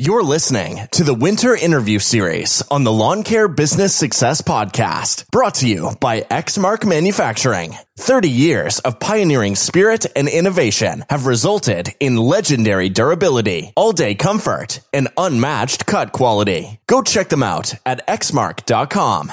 [0.00, 5.56] You're listening to the Winter Interview Series on the Lawn Care Business Success Podcast, brought
[5.56, 7.76] to you by Exmark Manufacturing.
[7.98, 14.78] 30 years of pioneering spirit and innovation have resulted in legendary durability, all day comfort,
[14.92, 16.78] and unmatched cut quality.
[16.86, 19.32] Go check them out at exmark.com.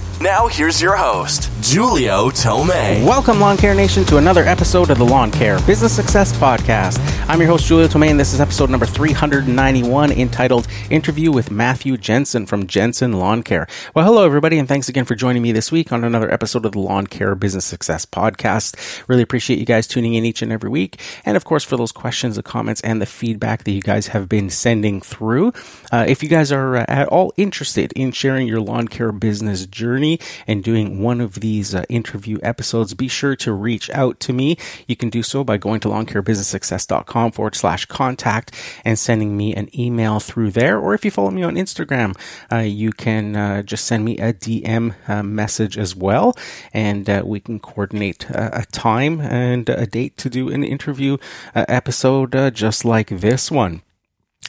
[0.21, 3.03] Now, here's your host, Julio Tomei.
[3.03, 6.99] Welcome, Lawn Care Nation, to another episode of the Lawn Care Business Success Podcast.
[7.27, 11.97] I'm your host, Julio Tomei, and this is episode number 391 entitled Interview with Matthew
[11.97, 13.65] Jensen from Jensen Lawn Care.
[13.95, 16.73] Well, hello, everybody, and thanks again for joining me this week on another episode of
[16.73, 19.07] the Lawn Care Business Success Podcast.
[19.07, 20.99] Really appreciate you guys tuning in each and every week.
[21.25, 24.29] And of course, for those questions, the comments, and the feedback that you guys have
[24.29, 25.51] been sending through.
[25.91, 29.65] Uh, if you guys are uh, at all interested in sharing your lawn care business
[29.65, 30.10] journey,
[30.47, 34.57] and doing one of these uh, interview episodes, be sure to reach out to me.
[34.87, 39.69] You can do so by going to lawncarebusinesssuccess.com forward slash contact and sending me an
[39.77, 40.79] email through there.
[40.79, 42.17] Or if you follow me on Instagram,
[42.51, 46.35] uh, you can uh, just send me a DM uh, message as well.
[46.73, 51.17] And uh, we can coordinate uh, a time and a date to do an interview
[51.55, 53.81] episode just like this one.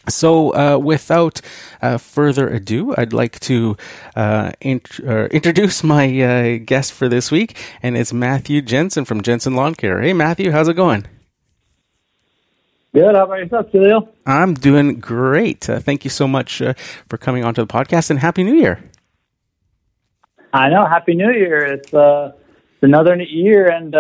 [0.09, 1.41] So, uh, without
[1.81, 3.77] uh, further ado, I'd like to
[4.17, 9.23] uh, int- uh, introduce my uh, guest for this week, and it's Matthew Jensen from
[9.23, 10.01] Jensen Lawn Care.
[10.01, 11.07] Hey, Matthew, how's it going?
[12.95, 13.15] Good.
[13.15, 14.09] How about yourself, Julio?
[14.27, 15.71] I'm doing great.
[15.71, 16.61] Uh, thank you so much
[17.09, 18.83] for coming onto the podcast, and Happy New Year.
[20.53, 20.85] I know.
[20.85, 21.65] Happy New Year.
[21.65, 21.93] It's
[22.83, 23.95] another year, and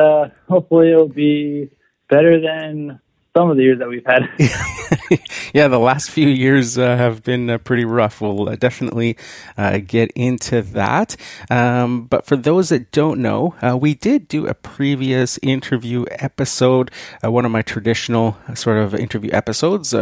[0.49, 1.71] hopefully it'll be
[2.11, 3.01] better than
[3.37, 4.29] some of the years that we've had.
[5.55, 8.21] yeah, the last few years uh, have been uh, pretty rough.
[8.21, 9.17] We'll uh, definitely
[9.57, 11.17] uh, get into that.
[11.51, 16.91] Um, but for those that don't know, uh, we did do a previous interview episode,
[17.25, 19.95] uh, one of my traditional sort of interview episodes,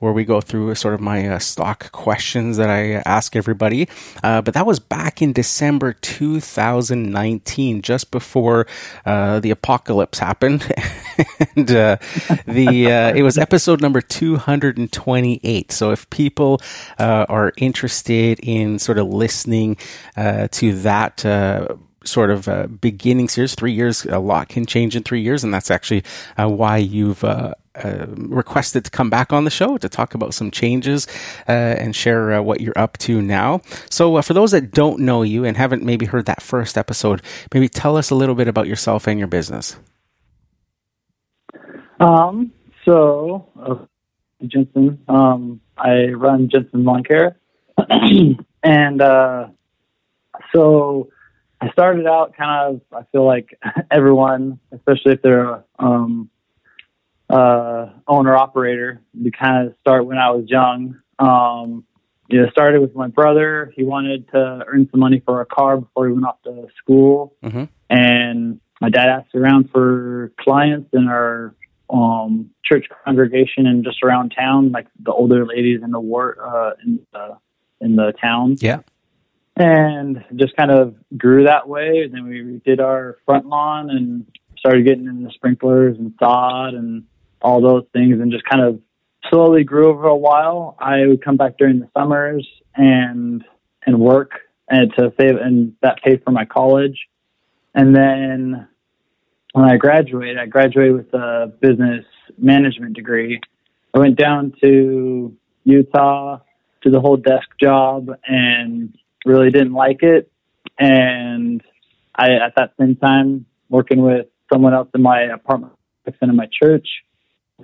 [0.00, 3.88] where we go through sort of my stock questions that I ask everybody.
[4.22, 8.66] but that was back in December 2019, just before
[9.04, 10.62] the apocalypse happened.
[11.56, 11.98] and the
[12.72, 15.72] uh, it was episode number 228.
[15.72, 16.60] So if people
[16.98, 19.76] uh, are interested in sort of listening
[20.16, 21.68] uh, to that uh,
[22.04, 23.54] sort of uh, beginning series.
[23.54, 26.04] Three years, a lot can change in three years, and that's actually
[26.38, 27.22] uh, why you've.
[27.24, 31.06] Uh, uh requested to come back on the show to talk about some changes
[31.48, 33.62] uh, and share what you're up to now.
[33.88, 37.22] So, for those that don't know you and haven't maybe heard that first episode,
[37.54, 39.76] maybe tell us a little bit about yourself and your business.
[41.98, 42.52] Um,
[42.84, 43.86] so, uh,
[44.46, 47.36] Jensen, um, I run Jensen Lawn Care.
[48.62, 49.48] and uh,
[50.54, 51.10] so
[51.60, 53.58] I started out kind of, I feel like
[53.90, 56.28] everyone, especially if they're a um,
[57.30, 61.00] uh, owner operator, you kind of start when I was young.
[61.18, 61.84] Um,
[62.28, 63.72] you know, started with my brother.
[63.76, 67.36] He wanted to earn some money for a car before he went off to school.
[67.44, 67.64] Mm-hmm.
[67.90, 71.54] And my dad asked around for clients in our
[71.92, 76.72] um, church congregation and just around town, like the older ladies in the war uh,
[76.84, 77.38] in the
[77.80, 78.56] in the town.
[78.60, 78.80] Yeah,
[79.56, 82.02] and just kind of grew that way.
[82.04, 84.26] And then we did our front lawn and
[84.58, 87.04] started getting in the sprinklers and sod and
[87.42, 88.80] all those things, and just kind of
[89.30, 90.76] slowly grew over a while.
[90.80, 93.44] I would come back during the summers and
[93.84, 94.30] and work
[94.68, 96.98] and to save and that paid for my college.
[97.74, 98.68] And then
[99.52, 102.04] when I graduated, I graduated with a business
[102.38, 103.40] management degree.
[103.94, 106.38] I went down to Utah
[106.82, 110.30] to the whole desk job and really didn't like it.
[110.78, 111.62] And
[112.14, 115.74] I, at that same time, working with someone else in my apartment
[116.06, 116.86] and in my church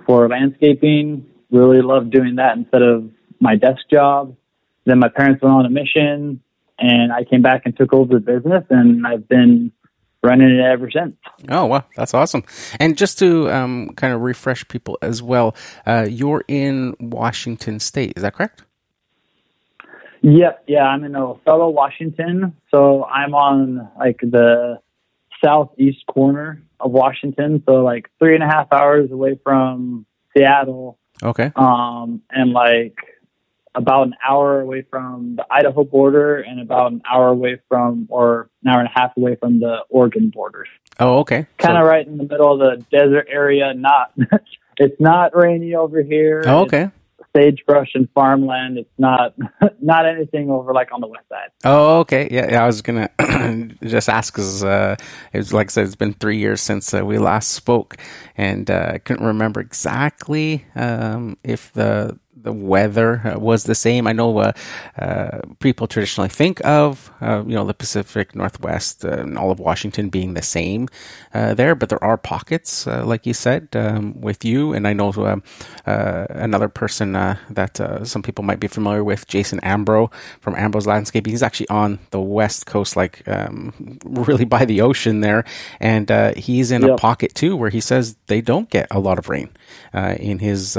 [0.05, 3.09] for landscaping, really loved doing that instead of
[3.39, 4.35] my desk job.
[4.85, 6.41] Then my parents went on a mission
[6.77, 9.71] and I came back and took over the business and I've been
[10.21, 11.15] running it ever since.
[11.49, 11.85] Oh, wow.
[11.95, 12.43] That's awesome.
[12.79, 15.55] And just to um, kind of refresh people as well,
[15.85, 18.13] uh, you're in Washington State.
[18.15, 18.63] Is that correct?
[20.21, 20.63] Yep.
[20.67, 20.83] Yeah.
[20.83, 22.55] I'm in Othello, Washington.
[22.71, 24.81] So I'm on like the
[25.43, 27.63] southeast corner of Washington.
[27.65, 30.05] So like three and a half hours away from
[30.35, 30.97] Seattle.
[31.23, 31.51] Okay.
[31.55, 32.97] Um, and like
[33.75, 38.49] about an hour away from the Idaho border and about an hour away from, or
[38.63, 40.67] an hour and a half away from the Oregon borders.
[40.99, 41.45] Oh, okay.
[41.57, 43.73] Kind of so, right in the middle of the desert area.
[43.73, 44.13] Not,
[44.77, 46.43] it's not rainy over here.
[46.45, 46.91] Oh, okay
[47.35, 48.77] sagebrush and farmland.
[48.77, 49.35] It's not
[49.81, 51.49] not anything over like on the west side.
[51.63, 52.27] Oh, okay.
[52.31, 53.09] Yeah, yeah I was gonna
[53.83, 54.95] just ask because uh,
[55.33, 57.97] it was like I said, it's been three years since uh, we last spoke,
[58.37, 64.07] and uh, I couldn't remember exactly um, if the the weather uh, was the same.
[64.07, 64.51] I know uh,
[64.97, 70.09] uh, people traditionally think of uh, you know the Pacific Northwest and all of Washington
[70.09, 70.87] being the same
[71.33, 74.73] uh, there, but there are pockets, uh, like you said, um, with you.
[74.73, 75.09] And I know
[75.85, 81.31] another person that some people might be familiar with, Jason Ambro from Ambro's Landscaping.
[81.31, 85.43] He's actually on the west coast, like um, really by the ocean there,
[85.79, 86.91] and he's in yep.
[86.91, 89.49] a pocket too where he says they don't get a lot of rain
[89.93, 90.77] in his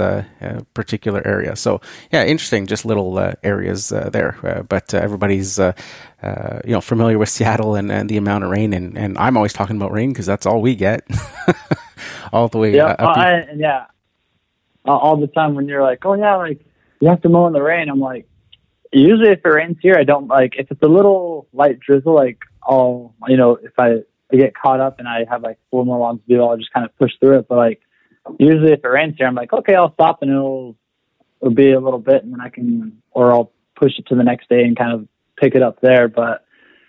[0.75, 1.56] particular area.
[1.56, 1.81] So
[2.12, 2.66] yeah, interesting.
[2.66, 5.72] Just little uh, areas uh, there, uh, but uh, everybody's uh,
[6.22, 9.37] uh, you know familiar with Seattle and, and the amount of rain, and, and I'm
[9.37, 11.08] always talking about rain because that's all we get,
[12.32, 12.75] all the way.
[12.75, 13.87] Yeah, up I, yeah.
[14.84, 16.64] all the time when you're like, oh yeah, like
[17.00, 17.88] you have to mow in the rain.
[17.88, 18.28] I'm like,
[18.93, 22.38] usually if it rains here, I don't like if it's a little light drizzle, like
[22.62, 24.02] I'll you know if I,
[24.32, 26.72] I get caught up and I have like four more lawns to do, I'll just
[26.72, 27.48] kind of push through it.
[27.48, 27.81] But like
[28.38, 30.77] usually if it rains here, I'm like, okay, I'll stop and it'll
[31.41, 34.25] it'll be a little bit, and then I can, or I'll push it to the
[34.25, 36.09] next day and kind of pick it up there.
[36.09, 36.44] But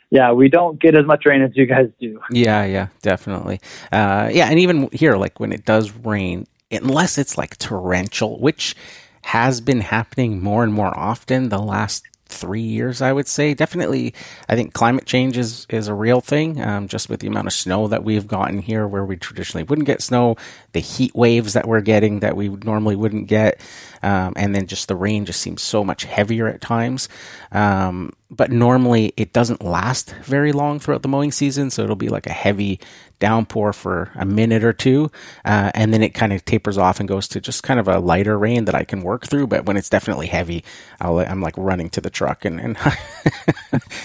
[0.10, 2.20] yeah, we don't get as much rain as you guys do.
[2.30, 3.62] Yeah, yeah, definitely.
[3.92, 8.76] Uh, yeah, and even here, like when it does rain, unless it's like torrential, which
[9.24, 13.54] has been happening more and more often the last three years, I would say.
[13.54, 14.14] Definitely,
[14.50, 17.54] I think climate change is, is a real thing, um, just with the amount of
[17.54, 20.38] snow that we've gotten here where we traditionally wouldn't get snow,
[20.74, 23.60] the heat waves that we're getting that we normally wouldn't get,
[24.02, 27.10] um, and then just the rain just seems so much heavier at times.
[27.52, 32.10] Um, but normally it doesn't last very long throughout the mowing season, so it'll be
[32.10, 32.80] like a heavy
[33.22, 35.10] downpour for a minute or two,
[35.46, 38.00] uh, and then it kind of tapers off and goes to just kind of a
[38.00, 39.48] lighter rain that I can work through.
[39.48, 40.66] But when it's definitely heavy,
[41.00, 42.78] i am like running to the truck and and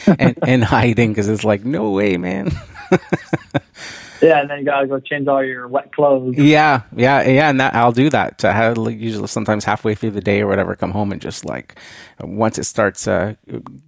[0.20, 2.52] and, and hiding because it's like no way, man.
[4.22, 6.36] Yeah, and then you gotta go change all your wet clothes.
[6.36, 8.38] Yeah, yeah, yeah, and that, I'll do that.
[8.38, 11.78] To have, usually, sometimes halfway through the day or whatever, come home and just like
[12.20, 13.34] once it starts uh,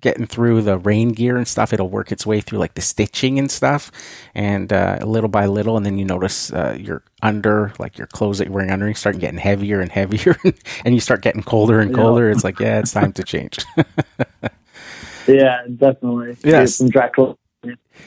[0.01, 3.39] getting through the rain gear and stuff, it'll work its way through like the stitching
[3.39, 3.91] and stuff,
[4.35, 8.39] and uh, little by little, and then you notice uh, your under, like your clothes
[8.39, 10.37] that you're wearing under, you start getting heavier and heavier,
[10.85, 12.27] and you start getting colder and colder.
[12.27, 12.33] Yeah.
[12.33, 13.59] It's like, yeah, it's time to change.
[15.27, 16.37] yeah, definitely.
[16.45, 16.77] Yes.
[16.77, 17.37] Some dry clothes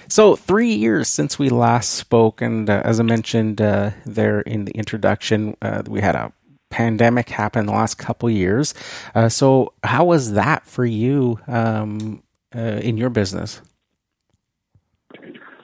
[0.07, 4.65] so, three years since we last spoke, and uh, as I mentioned uh, there in
[4.65, 6.31] the introduction, uh, we had a
[6.69, 8.74] pandemic happen the last couple years.
[9.13, 12.24] Uh, so, how was that for you um,
[12.56, 13.62] uh, in your business?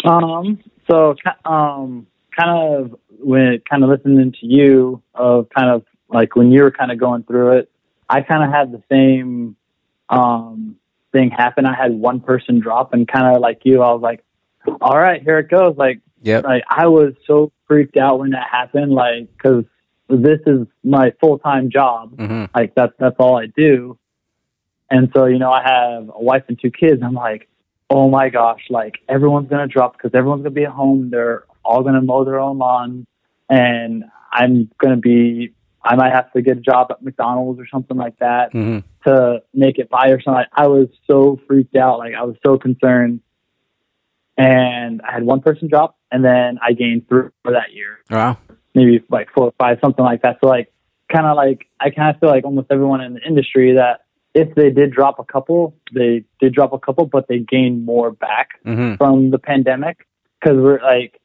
[0.03, 0.59] Um.
[0.89, 2.07] So, um,
[2.37, 6.71] kind of when kind of listening to you of kind of like when you were
[6.71, 7.71] kind of going through it,
[8.09, 9.55] I kind of had the same
[10.09, 10.77] um
[11.11, 11.65] thing happen.
[11.65, 14.23] I had one person drop, and kind of like you, I was like,
[14.81, 18.47] "All right, here it goes." Like, yeah, like I was so freaked out when that
[18.51, 19.65] happened, like because
[20.09, 22.17] this is my full time job.
[22.17, 22.45] Mm-hmm.
[22.55, 23.97] Like that's that's all I do,
[24.89, 27.01] and so you know I have a wife and two kids.
[27.03, 27.47] I'm like,
[27.89, 31.09] oh my gosh, like everyone's gonna drop because everyone's gonna be at home.
[31.09, 33.05] They're all gonna mow their own lawn,
[33.49, 35.53] and I'm gonna be
[35.83, 38.79] I might have to get a job at McDonald's or something like that mm-hmm.
[39.09, 40.43] to make it by or something.
[40.53, 41.99] I was so freaked out.
[41.99, 43.21] Like I was so concerned.
[44.37, 47.99] And I had one person drop and then I gained three for that year.
[48.09, 48.37] Wow.
[48.75, 50.37] Maybe like four or five, something like that.
[50.41, 50.71] So like
[51.11, 54.01] kind of like, I kind of feel like almost everyone in the industry that
[54.35, 58.11] if they did drop a couple, they did drop a couple, but they gained more
[58.11, 58.95] back mm-hmm.
[58.95, 60.05] from the pandemic.
[60.43, 61.19] Cause we're like,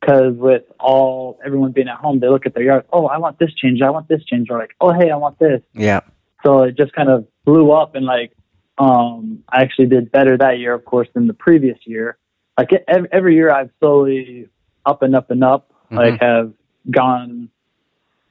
[0.00, 2.84] because with all everyone being at home, they look at their yard.
[2.92, 3.82] Oh, I want this change.
[3.82, 4.48] I want this change.
[4.50, 5.60] Or like, oh, hey, I want this.
[5.74, 6.00] Yeah.
[6.44, 8.32] So it just kind of blew up, and like,
[8.78, 12.16] um, I actually did better that year, of course, than the previous year.
[12.56, 14.48] Like every, every year, I've slowly
[14.86, 15.70] up and up and up.
[15.86, 15.96] Mm-hmm.
[15.96, 16.52] Like have
[16.90, 17.50] gone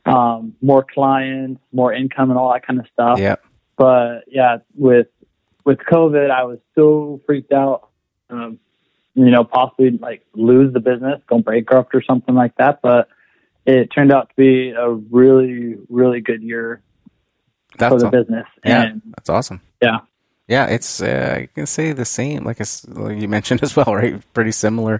[0.05, 3.19] um, more clients, more income, and all that kind of stuff.
[3.19, 3.35] Yeah.
[3.77, 5.07] But yeah, with
[5.65, 7.89] with COVID, I was so freaked out.
[8.29, 8.59] Um,
[9.25, 12.81] you know, possibly like lose the business, go bankrupt or something like that.
[12.81, 13.09] But
[13.65, 16.81] it turned out to be a really, really good year
[17.77, 18.47] that's for the business.
[18.63, 19.61] Yeah, and, that's awesome.
[19.81, 19.99] Yeah.
[20.47, 24.21] Yeah, it's uh, I can say the same, like, like you mentioned as well, right?
[24.33, 24.99] Pretty similar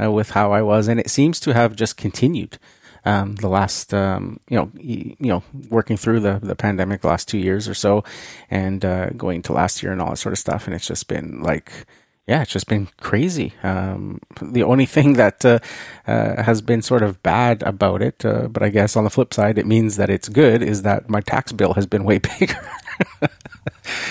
[0.00, 2.58] uh, with how I was, and it seems to have just continued
[3.04, 7.28] um, the last, um, you know, you know, working through the, the pandemic the last
[7.28, 8.04] two years or so
[8.50, 10.66] and, uh, going to last year and all that sort of stuff.
[10.66, 11.70] And it's just been like,
[12.26, 13.52] yeah, it's just been crazy.
[13.62, 15.58] Um, the only thing that uh,
[16.06, 19.34] uh, has been sort of bad about it, uh, but I guess on the flip
[19.34, 22.70] side, it means that it's good, is that my tax bill has been way bigger.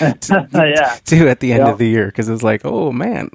[0.00, 0.98] yeah.
[1.04, 3.30] Too at the end of the year because it's like, oh man,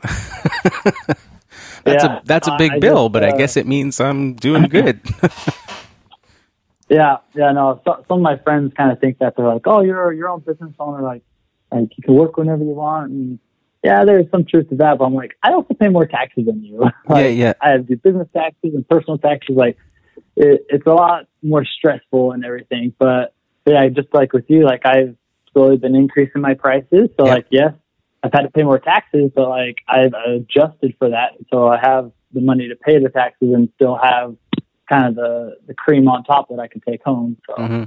[1.84, 2.20] that's yeah.
[2.20, 5.02] a that's a big I bill, just, but I guess it means I'm doing good.
[6.88, 7.52] yeah, yeah.
[7.52, 10.30] No, so, some of my friends kind of think that they're like, oh, you're your
[10.30, 11.24] own business owner, like
[11.70, 13.40] like you can work whenever you want and
[13.84, 16.64] yeah, there's some truth to that, but I'm like, I also pay more taxes than
[16.64, 16.80] you.
[17.08, 17.54] like, yeah, yeah.
[17.62, 19.56] I have the business taxes and personal taxes.
[19.56, 19.78] Like,
[20.36, 22.94] it, it's a lot more stressful and everything.
[23.00, 23.34] But
[23.66, 25.16] yeah, just like with you, like I've
[25.54, 27.10] slowly been increasing my prices.
[27.18, 27.34] So yeah.
[27.34, 27.74] like, yes,
[28.24, 31.34] I've had to pay more taxes, but like I've adjusted for that.
[31.52, 34.36] So I have the money to pay the taxes and still have
[34.90, 37.38] kind of the the cream on top that I can take home.
[37.48, 37.56] So.
[37.56, 37.84] Mm-hmm.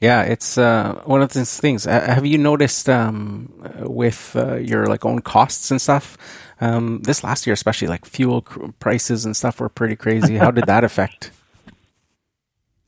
[0.00, 1.84] Yeah, it's uh, one of these things.
[1.84, 6.18] have you noticed um, with uh, your like own costs and stuff?
[6.60, 8.42] Um, this last year, especially like fuel
[8.78, 10.36] prices and stuff, were pretty crazy.
[10.36, 11.30] How did that affect?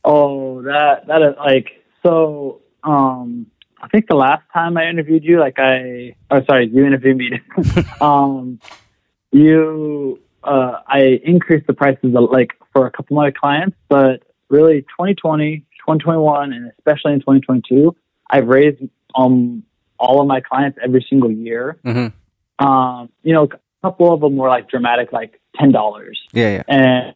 [0.08, 2.60] Oh, that that is like so.
[2.84, 3.50] Um,
[3.82, 7.40] I think the last time I interviewed you, like I, oh sorry, you interviewed me.
[8.00, 8.60] um,
[9.32, 14.82] you, uh, I increased the prices like for a couple of my clients, but really
[14.82, 17.94] 2020 2021 and especially in 2022,
[18.30, 18.82] I've raised
[19.14, 19.62] um
[19.98, 21.78] all of my clients every single year.
[21.84, 22.66] Mm-hmm.
[22.66, 26.20] Um, you know, a couple of them were like dramatic, like ten dollars.
[26.32, 26.62] Yeah, yeah.
[26.68, 27.14] And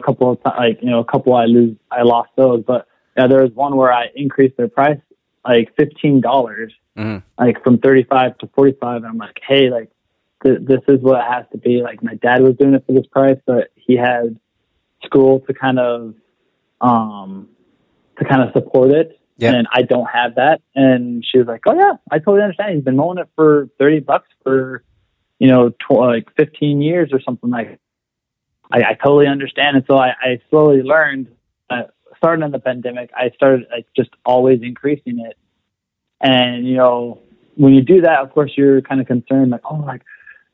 [0.00, 2.64] a couple of like you know, a couple I lose, I lost those.
[2.66, 4.98] But yeah, there was one where I increased their price
[5.44, 7.18] like fifteen dollars, mm-hmm.
[7.42, 8.98] like from thirty five to forty five.
[8.98, 9.90] And I'm like, hey, like
[10.42, 11.82] th- this is what it has to be.
[11.82, 14.38] Like my dad was doing it for this price, but he had
[15.04, 16.14] school to kind of
[16.80, 17.48] um
[18.18, 19.18] to kind of support it.
[19.36, 19.54] Yeah.
[19.54, 20.60] And I don't have that.
[20.74, 22.74] And she was like, "Oh yeah, I totally understand.
[22.74, 24.84] He's been mowing it for thirty bucks for,
[25.38, 27.78] you know, tw- like fifteen years or something like."
[28.70, 29.76] I, I totally understand.
[29.76, 31.28] And so I, I slowly learned.
[31.68, 31.84] Uh,
[32.22, 35.36] starting in the pandemic, I started like just always increasing it.
[36.20, 37.20] And you know,
[37.56, 40.02] when you do that, of course, you're kind of concerned, like, oh, like,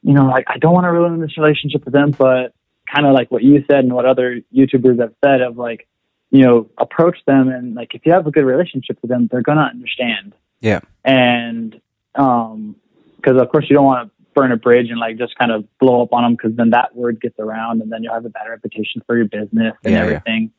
[0.02, 2.54] you know, like I don't want to ruin this relationship with them, but
[2.92, 5.86] kind of like what you said and what other YouTubers have said of like,
[6.30, 9.42] you know, approach them and like if you have a good relationship with them, they're
[9.42, 10.34] gonna understand.
[10.60, 10.80] Yeah.
[11.04, 11.80] And
[12.14, 12.76] um,
[13.16, 15.64] because of course you don't want to burn a bridge and like just kind of
[15.78, 18.30] blow up on them because then that word gets around and then you'll have a
[18.30, 20.52] bad reputation for your business and yeah, everything.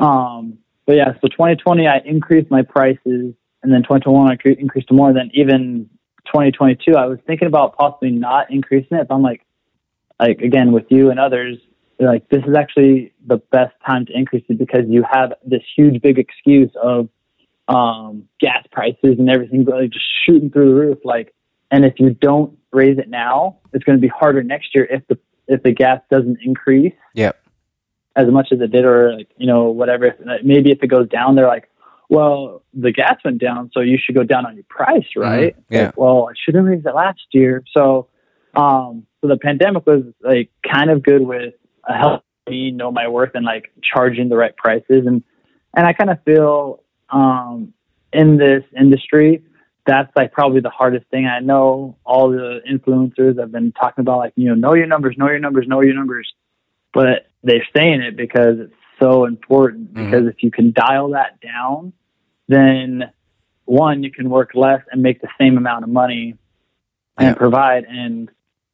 [0.00, 0.06] Yeah.
[0.06, 5.12] Um, but yeah, so 2020 I increased my prices and then 2021 I increased more.
[5.12, 5.90] Then even
[6.26, 9.08] 2022 I was thinking about possibly not increasing it.
[9.08, 9.44] But I'm like,
[10.18, 11.58] like again with you and others,
[11.98, 16.00] like this is actually the best time to increase it because you have this huge
[16.00, 17.08] big excuse of
[17.66, 20.98] um, gas prices and everything like just shooting through the roof.
[21.04, 21.34] Like,
[21.70, 25.06] and if you don't raise it now, it's going to be harder next year if
[25.08, 26.94] the if the gas doesn't increase.
[27.14, 27.38] Yep.
[28.16, 30.16] As much as it did, or like you know whatever.
[30.42, 31.68] Maybe if it goes down, they're like,
[32.08, 35.20] well, the gas went down, so you should go down on your price, mm-hmm.
[35.20, 35.56] right?
[35.56, 35.74] Mm-hmm.
[35.74, 35.86] Yeah.
[35.86, 37.62] Like, well, I should have raised it last year.
[37.76, 38.08] So,
[38.54, 41.54] um, so the pandemic was like kind of good with
[41.88, 45.06] help me know my worth and like charging the right prices.
[45.06, 45.22] And,
[45.74, 47.72] and I kind of feel, um,
[48.12, 49.42] in this industry,
[49.86, 51.26] that's like probably the hardest thing.
[51.26, 55.16] I know all the influencers have been talking about like, you know, know your numbers,
[55.18, 56.32] know your numbers, know your numbers,
[56.92, 60.04] but they're saying it because it's so important mm-hmm.
[60.04, 61.92] because if you can dial that down,
[62.48, 63.04] then
[63.64, 66.36] one, you can work less and make the same amount of money
[67.16, 67.34] and yeah.
[67.34, 67.84] provide.
[67.84, 68.30] And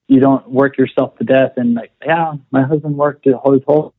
[0.06, 3.94] you don't work yourself to death and like, yeah, my husband worked his whole,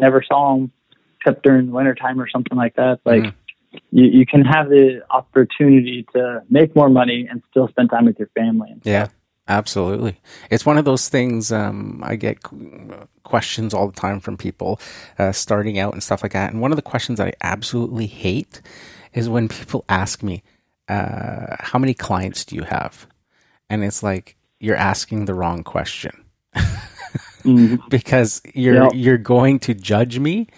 [0.00, 0.72] never saw him
[1.20, 3.00] except during the wintertime or something like that.
[3.04, 3.78] Like mm-hmm.
[3.90, 8.18] you, you can have the opportunity to make more money and still spend time with
[8.18, 8.74] your family.
[8.82, 9.08] Yeah.
[9.46, 10.18] Absolutely.
[10.50, 12.38] It's one of those things um, I get
[13.24, 14.80] questions all the time from people
[15.18, 16.50] uh, starting out and stuff like that.
[16.50, 18.62] And one of the questions that I absolutely hate
[19.12, 20.42] is when people ask me,
[20.88, 23.06] uh, How many clients do you have?
[23.68, 26.24] And it's like, you're asking the wrong question.
[27.44, 27.76] mm-hmm.
[27.88, 28.92] because you're yep.
[28.94, 30.48] you're going to judge me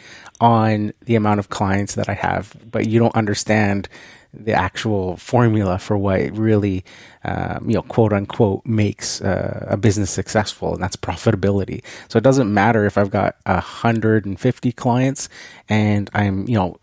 [0.41, 3.89] on the amount of clients that I have, but you don't understand
[4.33, 6.85] the actual formula for what really,
[7.25, 11.83] um, you know, quote unquote, makes uh, a business successful, and that's profitability.
[12.09, 15.29] So it doesn't matter if I've got hundred and fifty clients
[15.69, 16.77] and I'm, you know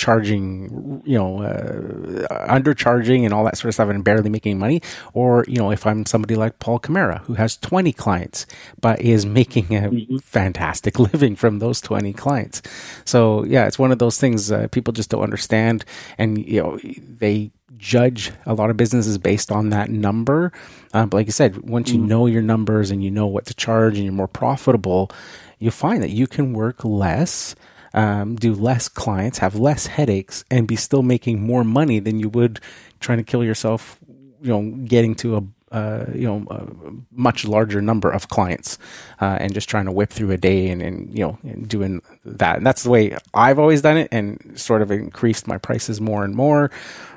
[0.00, 4.80] charging, you know, uh, undercharging and all that sort of stuff and barely making money.
[5.12, 8.46] Or, you know, if I'm somebody like Paul Camara who has 20 clients,
[8.80, 10.16] but is making a mm-hmm.
[10.16, 12.62] fantastic living from those 20 clients.
[13.04, 15.84] So yeah, it's one of those things uh, people just don't understand.
[16.16, 20.50] And, you know, they judge a lot of businesses based on that number.
[20.94, 22.08] Um, but like I said, once you mm.
[22.08, 25.10] know your numbers and you know what to charge and you're more profitable,
[25.58, 27.54] you find that you can work less
[27.94, 32.28] um, do less clients, have less headaches, and be still making more money than you
[32.28, 32.60] would
[33.00, 33.98] trying to kill yourself.
[34.42, 35.42] You know, getting to a
[35.72, 36.66] uh, you know a
[37.12, 38.78] much larger number of clients
[39.20, 42.02] uh, and just trying to whip through a day and, and you know and doing
[42.24, 46.00] that and that's the way I've always done it and sort of increased my prices
[46.00, 46.72] more and more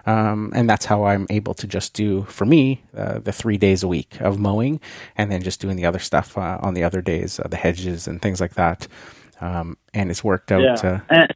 [0.05, 3.81] um, and that's how I'm able to just do for me uh, the three days
[3.81, 4.79] a week of mowing
[5.17, 8.07] and then just doing the other stuff uh, on the other days uh, the hedges
[8.07, 8.87] and things like that
[9.43, 10.61] um, and it's worked out.
[10.61, 11.01] Yeah.
[11.09, 11.27] Uh,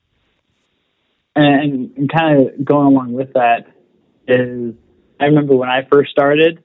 [1.36, 3.68] and, and kind of going along with that
[4.28, 4.74] is,
[5.20, 6.64] I remember when I first started,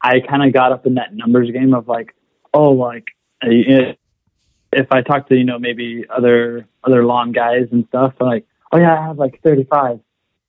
[0.00, 2.14] I kind of got up in that numbers game of like,
[2.54, 3.08] oh, like
[3.42, 3.96] if
[4.90, 8.98] I talk to you know maybe other other lawn guys and stuff, like, oh yeah,
[8.98, 10.00] I have like thirty five.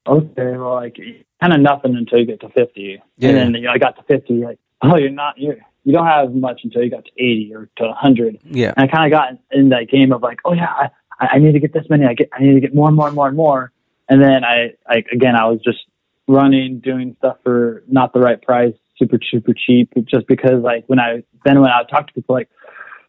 [0.07, 0.97] Okay, well, like
[1.41, 3.29] kind of nothing until you get to fifty, yeah.
[3.29, 6.05] and then you know, I got to fifty, like, oh, you're not you're you don't
[6.05, 8.39] have much until you got to 80 or to 100.
[8.45, 8.73] Yeah.
[8.75, 11.53] And I kind of got in that game of like, oh yeah, I, I need
[11.53, 12.05] to get this many.
[12.05, 13.71] I get, I need to get more and more and more and more.
[14.09, 15.79] And then I, like, again, I was just
[16.27, 20.99] running, doing stuff for not the right price, super, super cheap, just because like when
[20.99, 22.49] I, then when I talk to people like,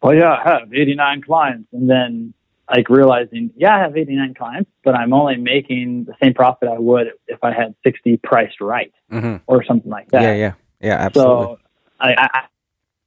[0.02, 1.68] oh yeah, I have 89 clients.
[1.72, 2.32] And then
[2.74, 6.78] like realizing, yeah, I have 89 clients, but I'm only making the same profit I
[6.78, 9.36] would if I had 60 priced right mm-hmm.
[9.46, 10.22] or something like that.
[10.22, 10.34] Yeah.
[10.34, 10.52] Yeah.
[10.80, 10.94] Yeah.
[10.94, 11.44] Absolutely.
[11.44, 11.58] So
[12.00, 12.42] I, I,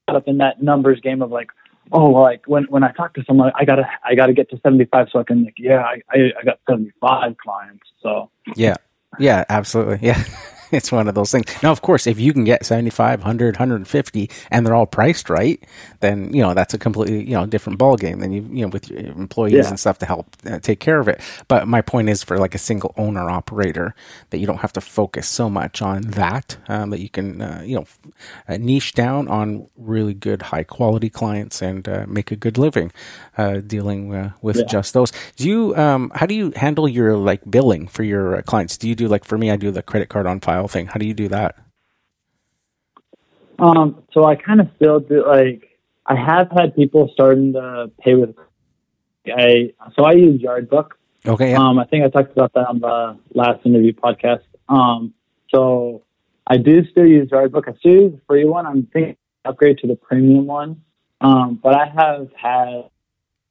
[0.08, 1.50] up in that numbers game of like,
[1.92, 4.86] oh, like when when I talk to someone, I gotta I gotta get to seventy
[4.86, 7.84] five so I can like, yeah, I I, I got seventy five clients.
[8.02, 8.76] So yeah,
[9.18, 10.24] yeah, absolutely, yeah.
[10.86, 11.46] it's one of those things.
[11.64, 15.64] Now, of course, if you can get 75, 100, 150 and they're all priced right,
[16.02, 18.68] then, you know, that's a completely, you know, different ball game than you, you know,
[18.68, 19.68] with your employees yeah.
[19.70, 21.22] and stuff to help uh, take care of it.
[21.48, 23.96] But my point is for like a single owner operator
[24.30, 27.62] that you don't have to focus so much on that, um, that you can, uh,
[27.66, 27.86] you know,
[28.48, 32.92] uh, niche down on really good high quality clients and uh, make a good living
[33.38, 34.64] uh, dealing uh, with yeah.
[34.66, 35.12] just those.
[35.38, 38.78] Do you, um, how do you handle your like billing for your clients?
[38.78, 40.88] Do you do like, for me, I do the credit card on file file thing.
[40.88, 41.56] How do you do that?
[43.58, 48.16] Um, so I kind of still do like I have had people starting to pay
[48.16, 48.36] with
[49.28, 50.92] I so I use Yardbook.
[51.26, 51.52] Okay.
[51.52, 51.60] Yeah.
[51.60, 54.44] Um, I think I talked about that on the last interview podcast.
[54.70, 55.14] Um,
[55.54, 56.04] so
[56.46, 57.68] I do still use Yardbook.
[57.68, 58.66] I still use the free one.
[58.66, 60.82] I'm thinking upgrade to the premium one.
[61.22, 62.90] Um, but I have had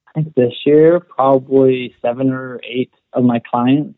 [0.07, 3.97] I think this year probably seven or eight of my clients.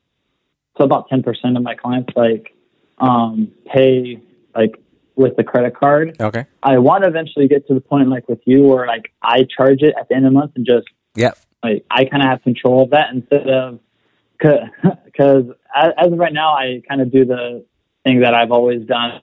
[0.77, 2.56] So about ten percent of my clients like
[2.99, 4.21] um, pay
[4.55, 4.75] like
[5.15, 6.15] with the credit card.
[6.19, 6.45] Okay.
[6.63, 9.81] I want to eventually get to the point like with you where like I charge
[9.81, 11.31] it at the end of the month and just yeah,
[11.63, 13.79] like I kind of have control of that instead of
[14.39, 17.65] because as of right now I kind of do the
[18.03, 19.21] thing that I've always done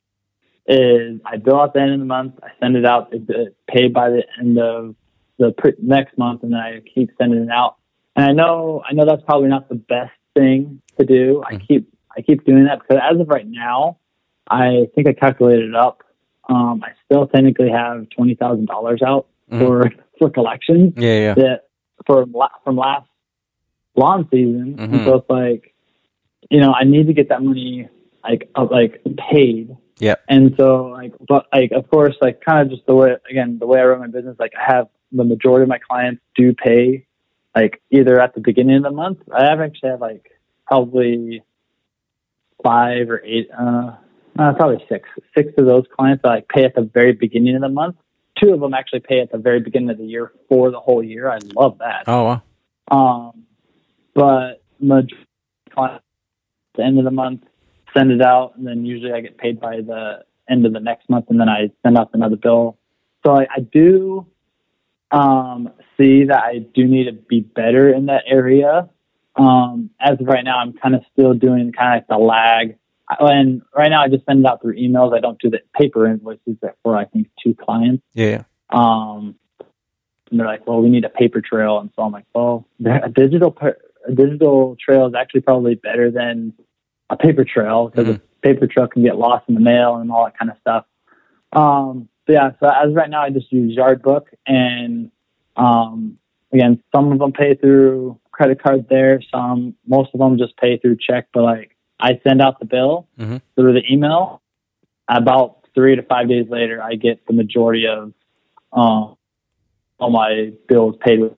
[0.67, 3.93] is I bill at the end of the month, I send it out, it's paid
[3.93, 4.97] by the end of
[5.39, 7.77] the pre- next month, and then I keep sending it out.
[8.17, 11.43] And I know I know that's probably not the best thing to do.
[11.47, 11.67] I mm-hmm.
[11.67, 13.99] keep I keep doing that because as of right now,
[14.49, 16.03] I think I calculated it up.
[16.49, 19.65] Um, I still technically have twenty thousand dollars out mm-hmm.
[19.65, 20.95] for for collections.
[20.97, 21.35] Yeah, yeah.
[21.35, 21.61] That
[22.07, 22.27] for
[22.65, 23.09] from last
[23.97, 24.95] lawn season, mm-hmm.
[24.95, 25.75] and so it's like,
[26.51, 27.89] you know, I need to get that money
[28.23, 29.01] like uh, like
[29.31, 29.77] paid.
[29.99, 30.17] Yeah.
[30.29, 33.67] And so like, but like, of course, like, kind of just the way again the
[33.67, 37.07] way I run my business, like, I have the majority of my clients do pay
[37.55, 39.19] like either at the beginning of the month.
[39.33, 40.31] I have actually have like
[40.67, 41.43] probably
[42.65, 43.93] five or eight, uh,
[44.39, 45.09] uh, probably six.
[45.37, 47.97] Six of those clients that like pay at the very beginning of the month.
[48.43, 51.03] Two of them actually pay at the very beginning of the year for the whole
[51.03, 51.31] year.
[51.31, 52.05] I love that.
[52.09, 52.43] Oh wow.
[52.91, 53.45] Um,
[54.15, 55.25] but majority
[55.77, 56.03] at
[56.75, 57.45] the end of the month
[57.97, 61.09] send it out, and then usually I get paid by the end of the next
[61.09, 62.79] month, and then I send out another bill.
[63.25, 64.27] So I, I do
[65.11, 68.91] um, see that I do need to be better in that area.
[69.37, 72.77] Um, as of right now, I'm kind of still doing kind of like the lag.
[73.19, 75.15] And right now, I just send it out through emails.
[75.15, 78.03] I don't do the paper invoices for I think two clients.
[78.15, 78.45] Yeah.
[78.71, 79.37] Um,
[80.31, 83.09] and they're like, "Well, we need a paper trail," and so I'm like, "Well, a
[83.09, 86.55] digital a digital trail is actually probably better than
[87.11, 88.25] a paper trail because mm-hmm.
[88.25, 90.87] a paper trail can get lost in the mail and all that kind of stuff."
[91.53, 95.11] Um, yeah, so as right now, I just use Yardbook, and
[95.57, 96.19] um,
[96.53, 99.23] again, some of them pay through credit cards there.
[99.33, 103.07] Some, most of them just pay through check, but like I send out the bill
[103.19, 103.41] Mhm.
[103.55, 104.43] through the email.
[105.09, 108.13] About three to five days later, I get the majority of
[108.73, 109.17] um,
[110.01, 111.35] all my bills paid with.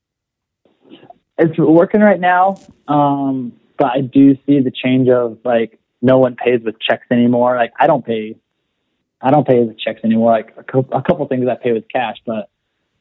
[1.39, 2.55] It's working right now,
[2.89, 7.57] um, but I do see the change of like no one pays with checks anymore.
[7.57, 8.37] Like I don't pay,
[9.21, 10.31] I don't pay with checks anymore.
[10.31, 12.49] Like a couple, a couple things I pay with cash, but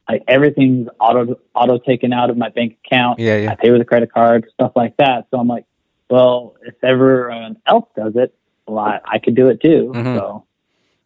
[0.08, 3.18] like everything's auto auto taken out of my bank account.
[3.18, 3.52] Yeah, yeah.
[3.52, 5.26] I pay with a credit card, stuff like that.
[5.30, 5.64] So I'm like,
[6.08, 8.34] well, if everyone else does it,
[8.66, 9.92] well, I, I could do it too.
[9.94, 10.16] Mhm.
[10.16, 10.44] So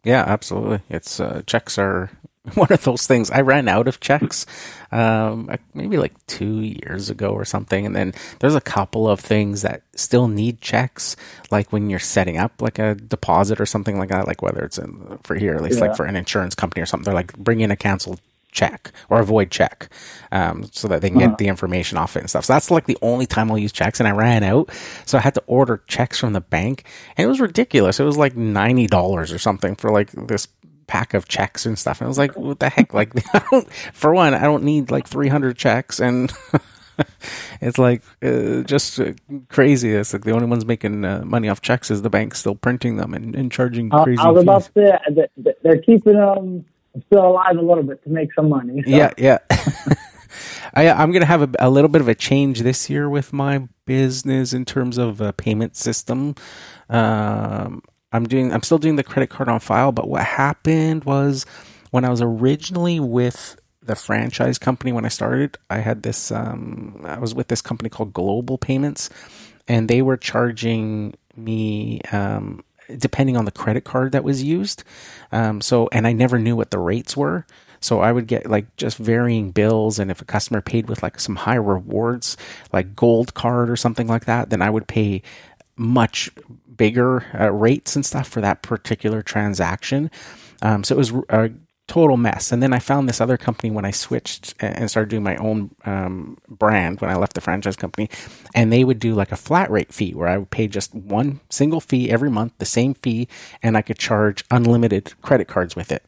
[0.03, 0.81] Yeah, absolutely.
[0.89, 2.11] It's uh, checks are
[2.55, 3.29] one of those things.
[3.29, 4.45] I ran out of checks
[4.91, 9.61] um, maybe like two years ago or something, and then there's a couple of things
[9.61, 11.15] that still need checks,
[11.51, 14.25] like when you're setting up like a deposit or something like that.
[14.27, 17.05] Like whether it's in, for here, at least like for an insurance company or something,
[17.05, 18.19] they're like bring in a canceled
[18.51, 19.89] check or avoid check
[20.31, 22.45] um, so that they can get the information off it and stuff.
[22.45, 23.99] So that's like the only time I'll use checks.
[23.99, 24.69] And I ran out.
[25.05, 26.85] So I had to order checks from the bank.
[27.17, 27.99] And it was ridiculous.
[27.99, 28.91] It was like $90
[29.33, 30.47] or something for like this
[30.87, 32.01] pack of checks and stuff.
[32.01, 32.93] And I was like, what the heck?
[33.01, 35.99] Like, I don't, for one, I don't need like 300 checks.
[35.99, 36.31] And
[37.61, 39.13] it's like uh, just uh,
[39.49, 39.93] crazy.
[39.93, 42.97] It's like the only ones making uh, money off checks is the bank still printing
[42.97, 44.43] them and, and charging crazy I was fees.
[44.43, 46.65] about to say that they're keeping them
[47.05, 48.83] still alive a little bit to make some money.
[48.83, 48.89] So.
[48.89, 49.37] Yeah, yeah.
[50.73, 53.33] I, I'm going to have a, a little bit of a change this year with
[53.33, 56.35] my business in terms of a payment system.
[56.89, 61.45] Um, I'm doing, I'm still doing the credit card on file, but what happened was
[61.91, 67.01] when I was originally with the franchise company when I started, I had this, um,
[67.03, 69.09] I was with this company called Global Payments,
[69.67, 72.63] and they were charging me, um,
[72.97, 74.83] depending on the credit card that was used.
[75.31, 77.45] Um, so, and I never knew what the rates were.
[77.79, 81.19] So I would get like just varying bills, and if a customer paid with like
[81.19, 82.37] some high rewards,
[82.71, 85.23] like gold card or something like that, then I would pay
[85.75, 86.29] much
[86.77, 90.11] bigger uh, rates and stuff for that particular transaction.
[90.61, 91.49] Um, so it was a
[91.87, 92.51] total mess.
[92.51, 95.75] And then I found this other company when I switched and started doing my own
[95.85, 98.09] um, brand when I left the franchise company,
[98.55, 101.41] and they would do like a flat rate fee where I would pay just one
[101.49, 103.27] single fee every month, the same fee,
[103.61, 106.05] and I could charge unlimited credit cards with it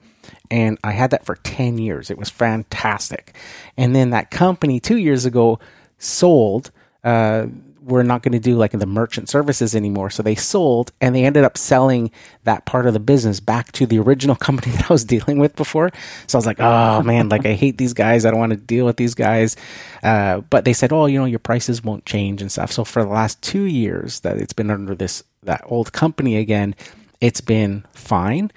[0.52, 2.12] and I had that for 10 years.
[2.12, 3.36] It was fantastic.
[3.78, 5.60] And then that company two years ago
[5.98, 6.72] sold.
[7.04, 7.48] Uh,
[7.84, 10.10] we're not going to do like the merchant services anymore.
[10.10, 12.12] So they sold and they ended up selling
[12.46, 15.56] that part of the business back to the original company that I was dealing with
[15.56, 15.90] before.
[16.28, 18.26] So I was like, oh man, like I hate these guys.
[18.26, 19.56] I don't want to deal with these guys.
[20.02, 22.72] Uh, but they said, oh, you know, your prices won't change and stuff.
[22.72, 26.76] So for the last two years that it's been under this, that old company again,
[27.20, 28.52] it's been fine.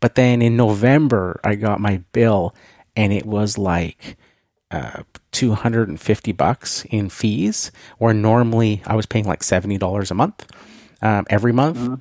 [0.00, 2.54] But then in November, I got my bill
[2.96, 4.16] and it was like
[4.72, 10.46] uh, 250 bucks in fees, where normally I was paying like $70 a month
[11.02, 12.00] um, every month.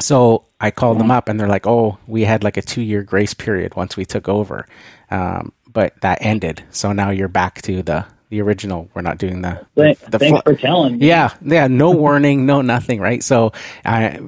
[0.00, 3.02] So I called them up and they're like, oh, we had like a two year
[3.02, 4.66] grace period once we took over.
[5.10, 6.64] Um, but that ended.
[6.70, 8.88] So now you're back to the, the original.
[8.94, 11.06] We're not doing the, the, the thanks fl- for telling me.
[11.06, 13.22] yeah, yeah, no warning, no nothing, right?
[13.22, 13.52] So
[13.84, 14.20] I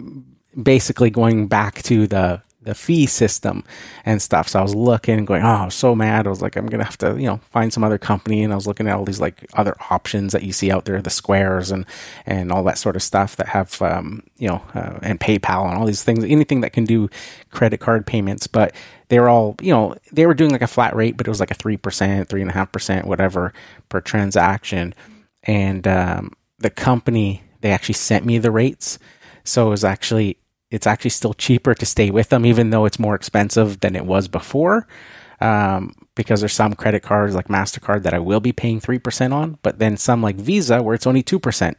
[0.60, 3.64] basically going back to the the fee system
[4.04, 4.48] and stuff.
[4.48, 6.26] So I was looking and going, oh, I was so mad.
[6.26, 8.42] I was like, I'm gonna have to, you know, find some other company.
[8.42, 11.00] And I was looking at all these like other options that you see out there,
[11.00, 11.86] the squares and
[12.26, 15.78] and all that sort of stuff that have, um, you know, uh, and PayPal and
[15.78, 17.08] all these things, anything that can do
[17.50, 18.74] credit card payments, but.
[19.08, 21.38] They were all, you know, they were doing like a flat rate, but it was
[21.38, 23.52] like a three percent, three and a half percent, whatever
[23.88, 24.94] per transaction.
[25.44, 28.98] And um, the company they actually sent me the rates,
[29.44, 30.38] so it was actually
[30.70, 34.06] it's actually still cheaper to stay with them, even though it's more expensive than it
[34.06, 34.86] was before.
[35.40, 39.34] Um, because there's some credit cards like Mastercard that I will be paying three percent
[39.34, 41.78] on, but then some like Visa where it's only two percent.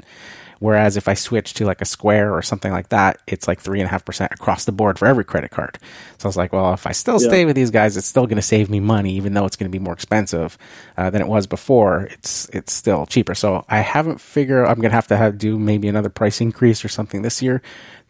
[0.60, 3.80] Whereas if I switch to like a Square or something like that, it's like three
[3.80, 5.78] and a half percent across the board for every credit card.
[6.18, 7.28] So I was like, well, if I still Yeah.
[7.28, 9.72] stay with these guys, it's still going to save me money, even though it's going
[9.72, 10.58] to be more expensive
[10.98, 12.08] uh, than it was before.
[12.12, 13.36] It's it's still cheaper.
[13.36, 14.66] So I haven't figured.
[14.68, 17.62] I'm going to have to have do maybe another price increase or something this year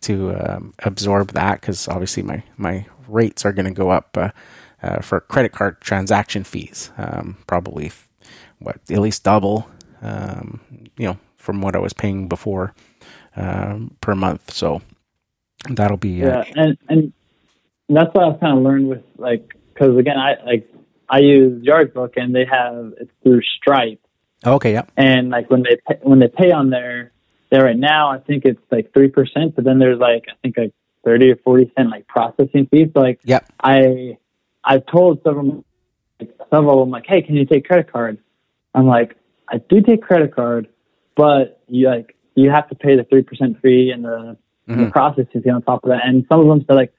[0.01, 4.29] to um, absorb that because obviously my my rates are going to go up uh,
[4.83, 6.91] uh, for credit card transaction fees.
[6.97, 7.91] Um, probably
[8.59, 9.69] what at least double.
[10.01, 10.61] Um,
[10.97, 12.73] you know from what I was paying before
[13.37, 14.53] um, per month.
[14.53, 14.81] So
[15.69, 17.13] that'll be uh, yeah, and and
[17.87, 20.69] that's what I've kind of learned with like because again I like
[21.09, 24.01] I use Yardbook and they have it's through Stripe
[24.45, 24.73] okay.
[24.73, 24.83] Yeah.
[24.97, 27.13] and like when they pay, when they pay on there
[27.49, 30.57] there right now I think it's like three percent but then there's like I think
[30.57, 30.73] like
[31.05, 33.45] thirty or forty cent like processing fees so like Yep.
[33.61, 34.17] I
[34.65, 35.63] I've told several
[36.19, 38.17] like, several of them like hey can you take credit card
[38.75, 39.15] I'm like
[39.47, 40.67] I do take credit card
[41.17, 44.37] but you like you have to pay the three percent fee and the,
[44.69, 44.85] mm-hmm.
[44.85, 46.05] the processing fee on top of that.
[46.05, 46.93] And some of them say like,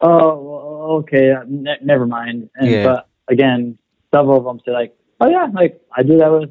[0.00, 2.48] oh, okay, uh, ne- never mind.
[2.56, 2.84] And yeah.
[2.84, 3.78] but again,
[4.12, 6.50] several of them say like, oh yeah, like I do that with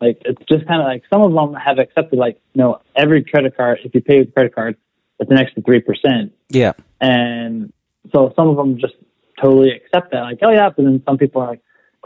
[0.00, 3.22] like it's just kind of like some of them have accepted like you know every
[3.22, 4.76] credit card if you pay with credit card
[5.18, 6.32] it's an extra three percent.
[6.48, 6.72] Yeah.
[7.00, 7.72] And
[8.12, 8.94] so some of them just
[9.40, 11.62] totally accept that like oh yeah, but then some people are like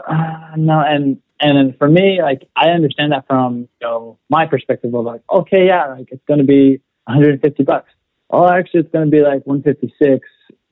[0.07, 4.45] uh, no and and then for me like I understand that from you know my
[4.45, 7.89] perspective of like okay yeah like it's going to be 150 bucks.
[8.29, 10.27] Oh actually it's going to be like 156.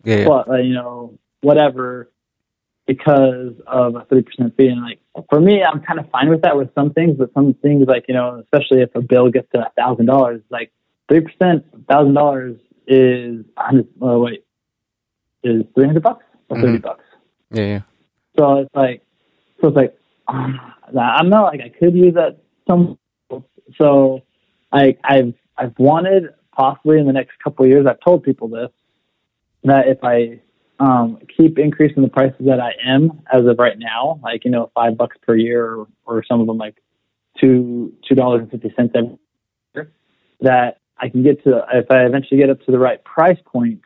[0.05, 0.25] Yeah.
[0.25, 2.10] But like, you know whatever
[2.89, 4.67] because of a three percent fee.
[4.67, 7.53] And like for me, I'm kind of fine with that with some things, but some
[7.62, 10.71] things like you know, especially if a bill gets to a thousand dollars, like
[11.08, 13.88] three percent, thousand dollars is hundred.
[14.01, 14.43] Oh wait,
[15.43, 16.65] is three hundred bucks or mm-hmm.
[16.65, 17.03] thirty bucks?
[17.51, 17.82] Yeah, yeah.
[18.38, 19.03] So it's like,
[19.62, 19.95] so it's like,
[20.30, 22.38] I'm not like I could use that
[22.68, 22.98] some.
[23.78, 24.22] So
[24.72, 27.86] I I've I've wanted possibly in the next couple years.
[27.88, 28.70] I've told people this
[29.63, 30.42] that if I
[30.80, 34.72] um, keep increasing the prices that I am as of right now, like you know,
[34.74, 36.76] five bucks per year, or, or some of them like
[37.39, 39.18] two two dollars and fifty cents every
[39.76, 39.92] year.
[40.42, 43.82] That I can get to if I eventually get up to the right price point,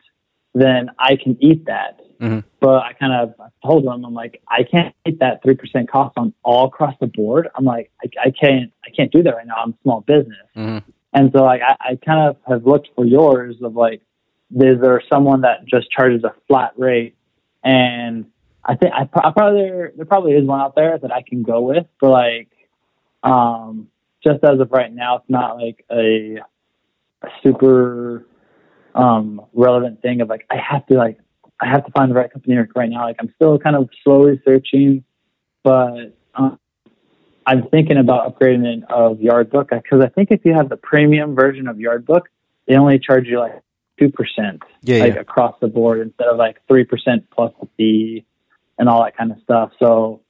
[0.54, 2.00] then I can eat that.
[2.24, 2.38] Mm-hmm.
[2.60, 3.34] But I kind of
[3.64, 7.06] told them, I'm like, I can't eat that three percent cost on all across the
[7.06, 7.48] board.
[7.54, 9.56] I'm like, I, I can't, I can't do that right now.
[9.62, 10.90] I'm a small business, mm-hmm.
[11.12, 14.00] and so like I, I kind of have looked for yours of like
[14.54, 17.16] is there someone that just charges a flat rate?
[17.62, 18.26] And
[18.64, 21.42] I think I, I probably there, there probably is one out there that I can
[21.42, 22.48] go with, but like,
[23.22, 23.88] um,
[24.22, 26.38] just as of right now, it's not like a,
[27.22, 28.26] a super
[28.94, 31.18] um, relevant thing of like I have to like
[31.64, 33.04] I have to find the right company right now.
[33.04, 35.02] Like I'm still kind of slowly searching,
[35.62, 36.58] but um,
[37.46, 41.34] I'm thinking about upgrading it of Yardbook because I think if you have the premium
[41.34, 42.22] version of Yardbook,
[42.66, 43.62] they only charge you like
[43.98, 45.20] two percent, yeah, like yeah.
[45.20, 48.26] across the board instead of like three percent plus the fee
[48.78, 49.72] and all that kind of stuff.
[49.78, 50.20] So,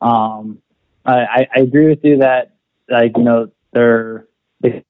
[0.00, 0.58] um,
[1.04, 2.52] I, I agree with you that
[2.88, 4.26] like you know they're
[4.60, 4.84] they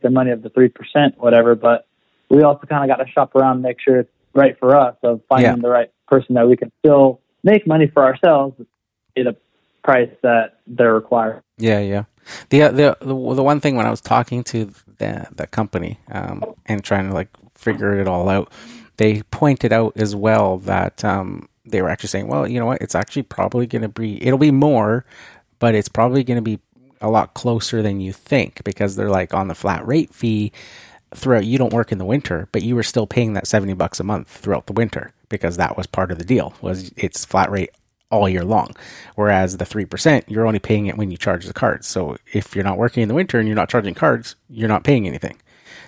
[0.00, 1.86] the money of the three percent, whatever, but
[2.30, 4.96] we also kind of got to shop around and make sure it's right for us
[5.02, 5.56] of finding yeah.
[5.56, 8.60] the right person that we can still make money for ourselves
[9.16, 9.36] at a
[9.82, 11.42] price that they're required.
[11.56, 12.04] Yeah, yeah.
[12.50, 16.44] The, the the the one thing when I was talking to the the company um,
[16.66, 18.52] and trying to like figure it all out,
[18.98, 22.82] they pointed out as well that um, they were actually saying, well, you know what,
[22.82, 25.04] it's actually probably going to be, it'll be more,
[25.58, 26.58] but it's probably going to be
[27.00, 30.52] a lot closer than you think because they're like on the flat rate fee
[31.14, 34.00] throughout you don't work in the winter but you were still paying that 70 bucks
[34.00, 37.50] a month throughout the winter because that was part of the deal was it's flat
[37.50, 37.70] rate
[38.10, 38.74] all year long
[39.16, 42.64] whereas the 3% you're only paying it when you charge the cards so if you're
[42.64, 45.38] not working in the winter and you're not charging cards you're not paying anything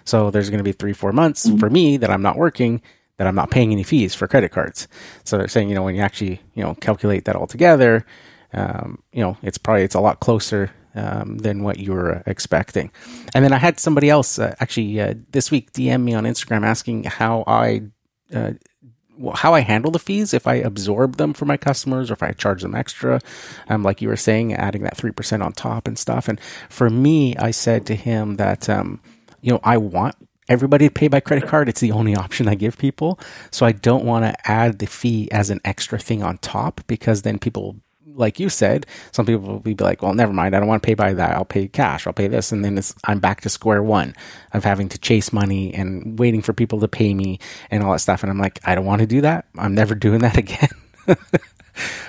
[0.04, 1.58] so there's going to be three, four months mm-hmm.
[1.58, 2.82] for me that I'm not working,
[3.16, 4.88] that I'm not paying any fees for credit cards.
[5.24, 8.04] So they're saying, you know, when you actually, you know, calculate that all together,
[8.52, 12.90] um, you know, it's probably, it's a lot closer um, than what you were expecting.
[13.34, 16.64] And then I had somebody else uh, actually uh, this week DM me on Instagram
[16.64, 17.82] asking how I,
[18.34, 18.52] uh,
[19.34, 22.32] how I handle the fees, if I absorb them for my customers or if I
[22.32, 23.20] charge them extra,
[23.68, 26.28] um, like you were saying, adding that 3% on top and stuff.
[26.28, 29.00] And for me, I said to him that, um,
[29.42, 30.16] you know, I want
[30.50, 31.68] everybody to pay by credit card.
[31.68, 33.18] It's the only option I give people.
[33.50, 37.22] So I don't want to add the fee as an extra thing on top because
[37.22, 37.76] then people,
[38.20, 40.54] like you said, some people will be like, well, never mind.
[40.54, 41.36] I don't want to pay by that.
[41.36, 42.06] I'll pay cash.
[42.06, 42.52] I'll pay this.
[42.52, 44.14] And then I'm back to square one
[44.52, 48.00] of having to chase money and waiting for people to pay me and all that
[48.00, 48.22] stuff.
[48.22, 49.46] And I'm like, I don't want to do that.
[49.58, 50.68] I'm never doing that again.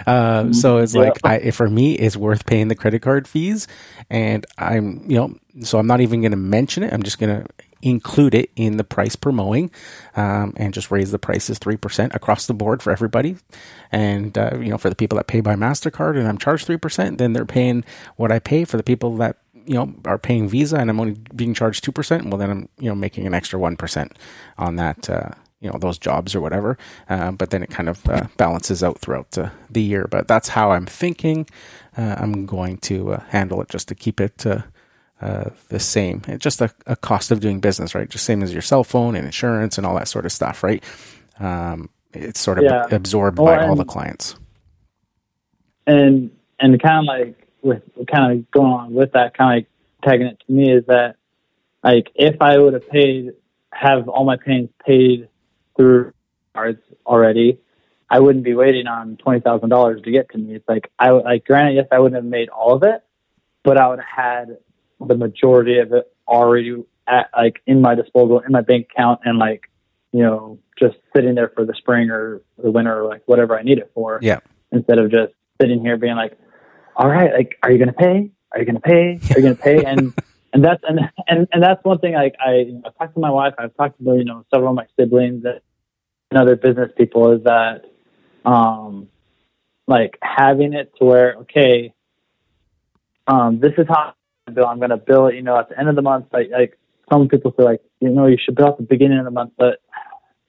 [0.06, 1.02] Uh, so it's yeah.
[1.02, 3.68] like I, for me, it's worth paying the credit card fees,
[4.10, 6.92] and I'm you know, so I'm not even going to mention it.
[6.92, 7.48] I'm just going to
[7.82, 9.72] include it in the price per mowing,
[10.16, 13.38] um, and just raise the prices three percent across the board for everybody.
[13.92, 16.78] And uh, you know, for the people that pay by Mastercard and I'm charged three
[16.78, 17.84] percent, then they're paying
[18.16, 18.66] what I pay.
[18.66, 21.92] For the people that you know are paying Visa and I'm only being charged two
[21.92, 24.18] percent, well then I'm you know making an extra one percent
[24.58, 25.10] on that.
[25.10, 25.30] Uh,
[25.62, 26.78] you know those jobs or whatever.
[27.08, 30.08] Uh, but then it kind of uh, balances out throughout uh, the year.
[30.10, 31.48] But that's how I'm thinking.
[31.98, 34.46] Uh, I'm going to uh, handle it just to keep it
[35.22, 36.24] uh, the same.
[36.28, 38.10] It's just a, a, cost of doing business, right?
[38.10, 40.84] Just same as your cell phone and insurance and all that sort of stuff, right?
[41.40, 42.86] Um, it's sort of yeah.
[42.90, 44.36] absorbed well, by all the clients.
[45.86, 49.68] And and kind of like with kind of going on with that, kind of like
[50.04, 51.18] tagging it to me is that
[51.84, 53.34] like if I would have paid
[53.72, 55.30] have all my payments paid
[55.78, 56.14] through
[56.56, 57.60] cards already,
[58.10, 60.56] I wouldn't be waiting on twenty thousand dollars to get to me.
[60.56, 63.04] It's like I like granted, yes, I wouldn't have made all of it,
[63.64, 64.58] but I would have had
[65.08, 69.38] the majority of it already at like in my disposal in my bank account and
[69.38, 69.70] like
[70.12, 73.64] you know just sitting there for the spring or the winter or like whatever I
[73.64, 74.20] need it for.
[74.22, 74.40] Yeah.
[74.72, 76.38] Instead of just sitting here being like,
[76.96, 78.32] all right, like, are you going to pay?
[78.52, 79.20] Are you going to pay?
[79.32, 79.84] Are you going to pay?
[79.86, 80.14] and
[80.54, 82.14] and that's and and and that's one thing.
[82.14, 83.54] Like I, you know, I've talked to my wife.
[83.58, 87.32] I've talked to you know several of my siblings and other business people.
[87.32, 87.86] Is that
[88.44, 89.08] um
[89.88, 91.94] like having it to where okay,
[93.28, 94.14] um, this is how
[94.50, 94.66] bill.
[94.66, 95.36] I'm going to bill it.
[95.36, 96.28] You know, at the end of the month.
[96.34, 96.80] Like like
[97.12, 99.54] some people say like you know you should bill at the beginning of the month,
[99.58, 99.82] but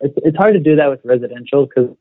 [0.01, 1.95] it's it's hard to do that with residential because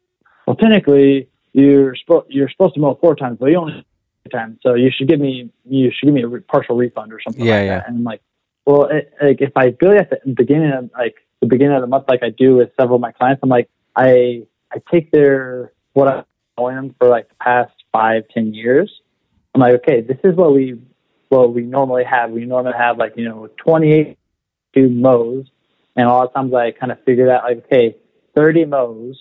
[0.47, 3.85] well technically you're supposed you're supposed to mow four times, but you only
[4.31, 4.59] times.
[4.63, 7.45] So you should give me you should give me a re- partial refund or something
[7.45, 7.79] Yeah, like yeah.
[7.79, 7.87] that.
[7.87, 8.21] And I'm like,
[8.65, 11.87] well, it, like if I bill at the beginning of like the beginning of the
[11.87, 15.73] month, like I do with several of my clients, I'm like, I I take their
[15.93, 16.23] what I'm
[16.57, 18.91] owing them for like the past five ten years.
[19.53, 20.79] I'm like, okay, this is what we
[21.31, 22.31] what we normally have.
[22.31, 24.17] We normally have like you know 28
[24.73, 25.45] two mows,
[25.95, 27.97] and a lot of times I kind of figure that like, okay,
[28.35, 29.19] 30 mows.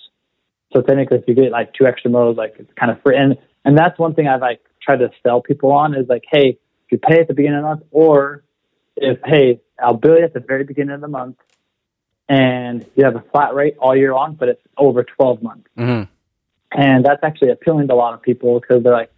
[0.72, 3.16] So technically, if you get like two extra mows, like it's kind of free.
[3.16, 6.58] And and that's one thing I've like tried to sell people on is like, hey,
[6.86, 8.44] if you pay at the beginning of the month, or
[8.96, 11.36] if hey, I'll bill you at the very beginning of the month,
[12.28, 15.68] and you have a flat rate all year long, but it's over 12 months.
[15.76, 16.02] hmm
[16.70, 19.12] And that's actually appealing to a lot of people because they're like,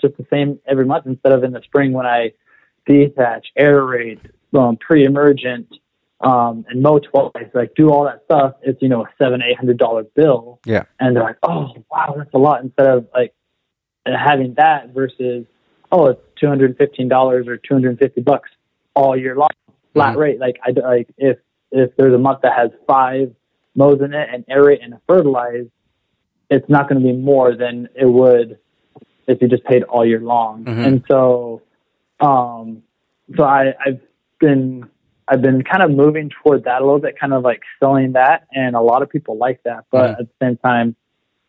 [0.00, 2.32] just the same every month instead of in the spring when I
[2.88, 4.20] dethatch, aerate,
[4.54, 5.72] um, pre-emergent,
[6.20, 8.54] um, and mow twice, like do all that stuff.
[8.62, 10.60] It's, you know, a seven, eight hundred dollar bill.
[10.64, 10.84] Yeah.
[10.98, 13.34] And they're like, oh, wow, that's a lot instead of like
[14.06, 15.44] having that versus,
[15.92, 18.50] oh, it's $215 or 250 bucks
[18.94, 19.50] all year long,
[19.94, 20.18] flat Mhm.
[20.18, 20.40] rate.
[20.40, 21.38] Like I, like if,
[21.70, 23.34] if there's a month that has five
[23.74, 25.66] mows in it and aerate and fertilize,
[26.48, 28.58] it's not going to be more than it would
[29.26, 30.64] if you just paid all year long.
[30.64, 30.86] Mhm.
[30.86, 31.62] And so,
[32.20, 32.82] um,
[33.36, 34.00] so I, I've
[34.40, 34.88] been,
[35.28, 38.46] I've been kind of moving toward that a little bit, kind of like selling that.
[38.52, 39.84] And a lot of people like that.
[39.90, 40.20] But Mhm.
[40.20, 40.96] at the same time,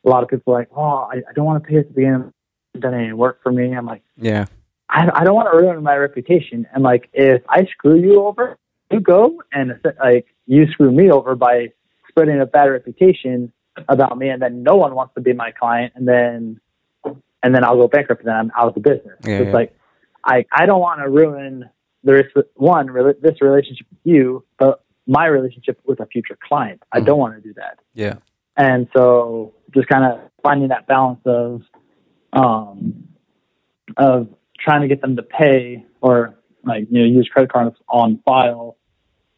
[0.05, 1.93] a lot of people are like, oh, I, I don't want to pay at the
[1.93, 2.33] beginning.
[2.79, 3.73] Done any work for me.
[3.75, 4.45] I'm like, Yeah.
[4.89, 6.65] I, I don't want to ruin my reputation.
[6.73, 8.57] And like, if I screw you over,
[8.91, 11.73] you go and like you screw me over by
[12.07, 13.51] spreading a bad reputation
[13.89, 16.59] about me, and then no one wants to be my client, and then
[17.43, 19.17] and then I'll go bankrupt, and then I'm out of the business.
[19.25, 19.53] Yeah, it's yeah.
[19.53, 19.75] like
[20.23, 21.69] I I don't want to ruin
[22.03, 22.23] the
[22.55, 22.87] one
[23.21, 26.83] this relationship with you, but my relationship with a future client.
[26.91, 27.05] I Mhm.
[27.05, 27.79] don't want to do that.
[27.93, 28.15] Yeah.
[28.57, 31.61] And so just kind of finding that balance of
[32.33, 33.07] um
[33.95, 34.27] of
[34.59, 38.77] trying to get them to pay or like you know use credit cards on file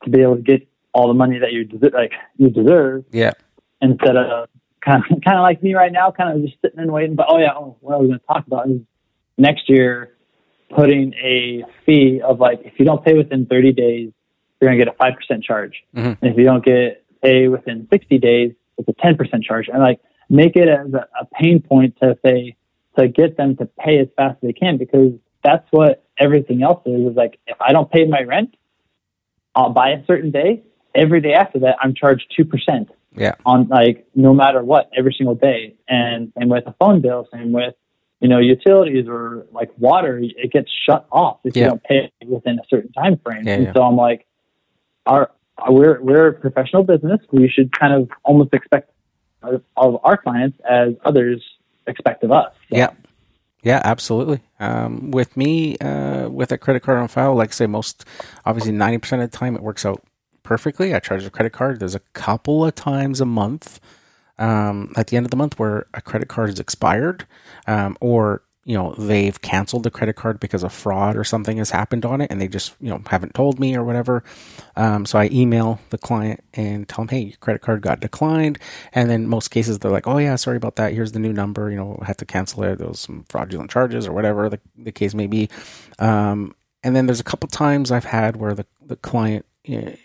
[0.04, 3.34] to be able to get all the money that you deserve, like you deserve Yeah.
[3.82, 4.50] instead of
[4.90, 7.16] kind of kind of like me right now, kind of just sitting and waiting.
[7.16, 8.82] But oh yeah, oh, what I was going to talk about is
[9.38, 10.16] next year
[10.76, 14.12] putting a fee of like if you don't pay within 30 days,
[14.60, 15.84] you're going to get a five percent charge.
[15.96, 16.18] Mhm.
[16.22, 19.68] And if you don't get pay within 60 days, it's a 10 percent charge.
[19.68, 20.00] And like
[20.30, 22.56] make it as a, a pain point to say
[22.98, 26.82] to get them to pay as fast as they can because that's what everything else
[26.86, 27.12] is.
[27.12, 28.56] Is like if I don't pay my rent
[29.56, 33.36] uh, by a certain day, every day after that I'm charged two percent Yeah.
[33.46, 35.76] on like no matter what every single day.
[35.88, 37.74] And same with a phone bill, same with
[38.20, 41.64] you know utilities or like water, it gets shut off if Yeah.
[41.64, 43.48] you don't pay it within a certain time frame.
[43.48, 43.74] Yeah, and yeah.
[43.74, 44.26] so I'm like,
[45.06, 45.32] our
[45.70, 47.20] we're we're a professional business.
[47.32, 48.92] We should kind of almost expect
[49.42, 51.44] of of our clients as others
[51.88, 52.54] expect of us.
[52.70, 52.92] So, Yeah.
[53.62, 54.40] Yeah, absolutely.
[54.62, 58.06] Um, with me, uh, with a credit card on file, like I say, most
[58.46, 60.02] obviously ninety percent of the time it works out
[60.50, 60.96] perfectly.
[60.96, 61.80] I charge a credit card.
[61.80, 63.80] There's a couple of times a month,
[64.40, 67.28] um, at the end of the month where a credit card is expired,
[67.68, 71.70] um, or you know they've canceled the credit card because of fraud or something has
[71.70, 74.24] happened on it, and they just you know haven't told me or whatever.
[74.76, 78.58] Um, so I email the client and tell them, hey, your credit card got declined.
[78.92, 80.94] And then most cases they're like, oh yeah, sorry about that.
[80.94, 81.70] Here's the new number.
[81.70, 82.80] You know, I had to cancel it.
[82.80, 85.48] There was some fraudulent charges or whatever the, the case may be.
[86.00, 89.96] Um, and then there's a couple times I've had where the the client eh,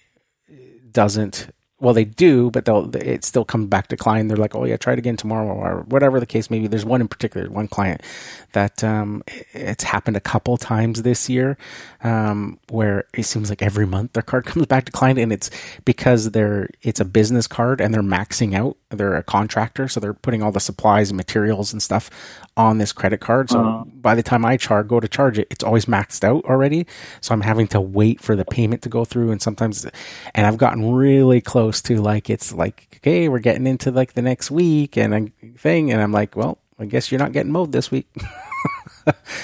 [0.94, 1.48] doesn't.
[1.84, 4.30] Well, they do, but they'll it still comes back declined.
[4.30, 6.68] They're like, "Oh yeah, try it again tomorrow," or whatever the case may be.
[6.68, 8.02] There's one in particular, one client
[8.54, 9.22] that um,
[9.54, 11.58] it's happened a couple times this year,
[12.04, 15.50] um, where it seems like every month their card comes back declined, and it's
[15.84, 18.76] because they're it's a business card and they're maxing out.
[18.90, 22.10] They're a contractor, so they're putting all the supplies and materials and stuff
[22.56, 23.50] on this credit card.
[23.50, 23.84] So Uh-huh.
[23.86, 26.86] by the time I char go to charge it, it's always maxed out already.
[27.20, 29.86] So I'm having to wait for the payment to go through, and sometimes,
[30.34, 34.22] and I've gotten really close to like it's like okay, we're getting into like the
[34.22, 37.72] next week and a thing, and I'm like, well, I guess you're not getting mowed
[37.72, 38.08] this week.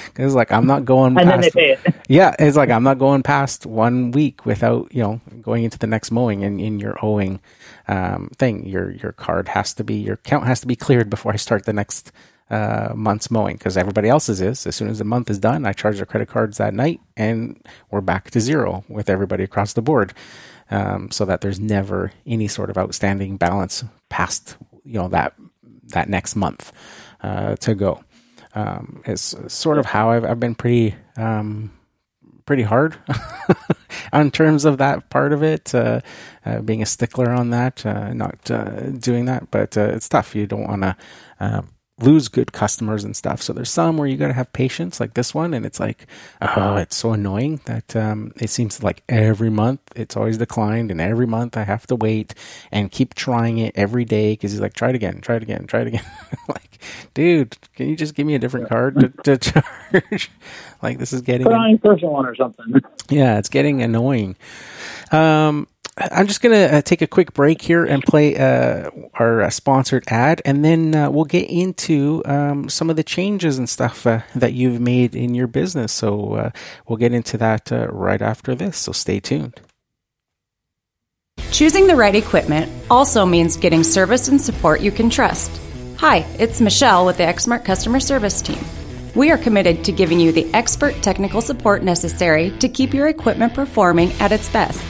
[0.06, 1.14] Because like I'm not going.
[1.14, 1.94] past, then they pay it.
[2.08, 5.86] Yeah, it's like I'm not going past one week without you know going into the
[5.86, 7.40] next mowing and in your owing
[7.86, 8.64] um, thing.
[8.66, 11.66] Your your card has to be your account has to be cleared before I start
[11.66, 12.10] the next
[12.50, 14.66] uh, month's mowing because everybody else's is.
[14.66, 17.60] As soon as the month is done, I charge their credit cards that night, and
[17.90, 20.12] we're back to zero with everybody across the board.
[20.70, 25.34] Um, so that there's never any sort of outstanding balance past you know that
[25.88, 26.72] that next month
[27.22, 28.02] uh, to go.
[28.54, 31.72] Um, it's sort of how I've, I've been pretty um,
[32.46, 32.96] pretty hard
[34.12, 36.00] on terms of that part of it, uh,
[36.44, 39.50] uh, being a stickler on that, uh, not uh, doing that.
[39.50, 40.34] But uh, it's tough.
[40.34, 40.96] You don't want to
[42.02, 43.42] lose good customers and stuff.
[43.42, 46.06] So there's some where you got to have patience, like this one, and it's like,
[46.42, 51.00] oh, it's so annoying that um, it seems like every month it's always declined, and
[51.00, 52.34] every month I have to wait
[52.72, 55.66] and keep trying it every day because he's like, try it again, try it again,
[55.66, 56.04] try it again.
[56.48, 56.78] like,
[57.14, 59.38] dude, can you just give me a different card to, to
[59.92, 60.30] charge?
[60.82, 62.74] like this is getting Put on one or something.
[63.08, 64.36] yeah, it's getting annoying.
[65.12, 69.42] Um, I'm just going to uh, take a quick break here and play uh, our
[69.42, 73.68] uh, sponsored ad, and then uh, we'll get into um, some of the changes and
[73.68, 75.92] stuff uh, that you've made in your business.
[75.92, 76.50] So uh,
[76.86, 78.78] we'll get into that right after this.
[78.78, 79.60] So stay tuned.
[81.50, 85.50] Choosing the right equipment also means getting service and support you can trust.
[85.98, 88.64] Hi, it's Michelle with the Exmark Customer Service Team.
[89.14, 93.52] We are committed to giving you the expert technical support necessary to keep your equipment
[93.54, 94.82] performing at its best.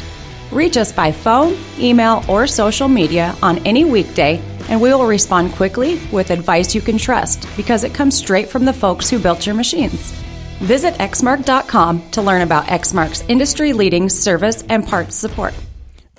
[0.53, 5.53] Reach us by phone, email, or social media on any weekday, and we will respond
[5.53, 9.46] quickly with advice you can trust because it comes straight from the folks who built
[9.46, 10.11] your machines.
[10.59, 15.55] Visit exmark.com to learn about Exmark's industry leading service and parts support.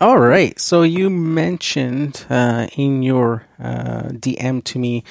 [0.02, 0.60] All right.
[0.60, 5.04] So you mentioned uh, in your uh, DM to me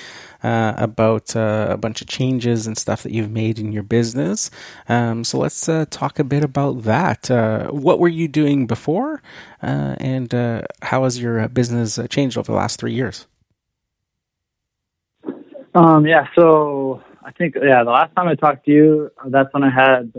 [0.43, 4.51] uh, about uh, a bunch of changes and stuff that you've made in your business.
[4.89, 7.31] Um, so let's uh, talk a bit about that.
[7.31, 9.23] Uh, what were you doing before,
[9.61, 10.33] and
[10.83, 13.29] how has your business changed over the last three years?
[15.73, 16.27] Um, yeah.
[16.35, 20.13] So I think yeah, the last time I talked to you, that's when I had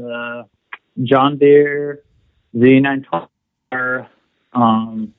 [1.04, 2.04] John Deere
[2.56, 4.08] Z920
[4.54, 5.14] um,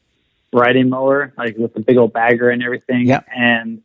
[0.53, 3.07] riding mower, like with the big old bagger and everything.
[3.07, 3.27] Yep.
[3.35, 3.83] And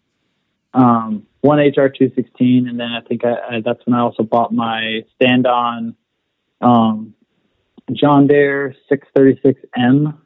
[0.74, 4.24] um, one HR two sixteen, and then I think I, I, that's when I also
[4.24, 5.96] bought my stand on
[6.62, 7.14] um,
[7.94, 10.22] John Deere six thirty six M,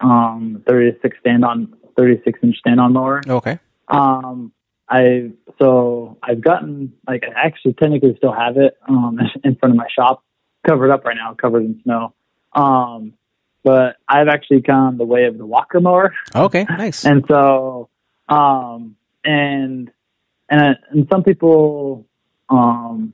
[0.00, 3.22] um, thirty six stand on thirty six inch stand on mower.
[3.26, 3.58] Okay.
[3.88, 4.52] Um,
[4.88, 9.76] I so I've gotten like I actually technically still have it um, in front of
[9.76, 10.24] my shop,
[10.66, 12.14] covered up right now, covered in snow.
[12.52, 13.14] Um,
[13.66, 16.14] but I've actually gone the way of the walker mower.
[16.36, 17.04] Okay, nice.
[17.10, 17.88] and so,
[18.28, 18.94] um,
[19.24, 19.90] and
[20.48, 22.06] and and some people,
[22.48, 23.12] um,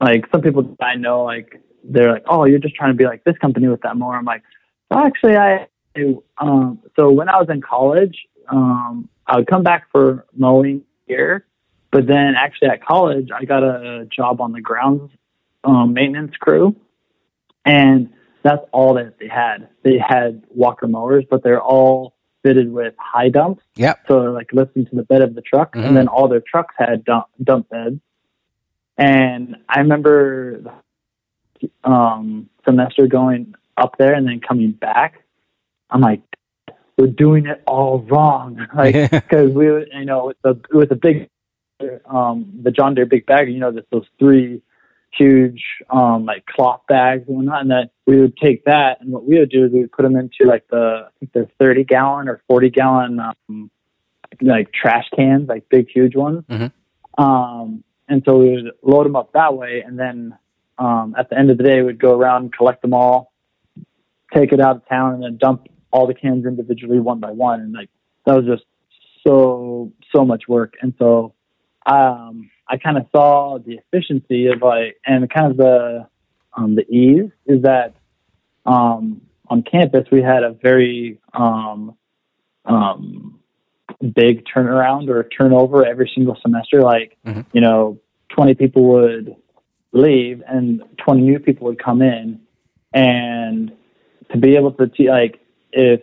[0.00, 3.24] like some people I know, like they're like, oh, you're just trying to be like
[3.24, 4.14] this company with that mower.
[4.14, 4.44] I'm like,
[4.88, 5.66] well, actually, I
[6.38, 8.16] um, so when I was in college,
[8.48, 11.44] um, I would come back for mowing here,
[11.90, 15.10] but then actually at college, I got a job on the grounds
[15.64, 16.76] um, maintenance crew,
[17.64, 18.10] and
[18.42, 19.68] that's all that they had.
[19.82, 23.62] They had walker mowers, but they're all fitted with high dumps.
[23.74, 23.94] Yeah.
[24.06, 25.84] So like listen to the bed of the truck, Mhm.
[25.86, 28.00] and then all their trucks had dump, dump beds.
[28.98, 35.22] And I remember the um, semester going up there and then coming back.
[35.90, 36.22] I'm like,
[36.96, 41.28] we're doing it all wrong, like because we, you know, with the with the big,
[42.06, 44.62] um, the John Deere big bag, you know, there's those three
[45.16, 49.24] huge um like cloth bags and whatnot, and that we would take that and what
[49.24, 51.84] we would do is we would put them into like the I think they're 30
[51.84, 53.70] gallon or 40 gallon um
[54.40, 56.44] like trash cans, like big huge ones.
[56.48, 56.72] Mhm.
[57.18, 60.36] Um, and so we would load them up that way, and then
[60.78, 63.32] um, at the end of the day, we'd go around, and collect them all,
[64.34, 67.60] take it out of town, and then dump all the cans individually one by one.
[67.60, 67.88] And like
[68.26, 68.64] that was just
[69.26, 70.74] so so much work.
[70.82, 71.34] And so
[71.86, 76.06] um, I kind of saw the efficiency of like, and kind of the
[76.54, 77.94] um, the ease is that
[78.64, 81.96] um, on campus we had a very um,
[82.64, 83.38] um,
[84.14, 86.82] big turnaround or turnover every single semester.
[86.82, 87.44] Like, Mhm.
[87.52, 87.98] you know,
[88.30, 89.36] 20 people would
[89.92, 92.40] leave and 20 new people would come in.
[92.92, 93.72] And
[94.30, 95.38] to be able to, te- like,
[95.72, 96.00] if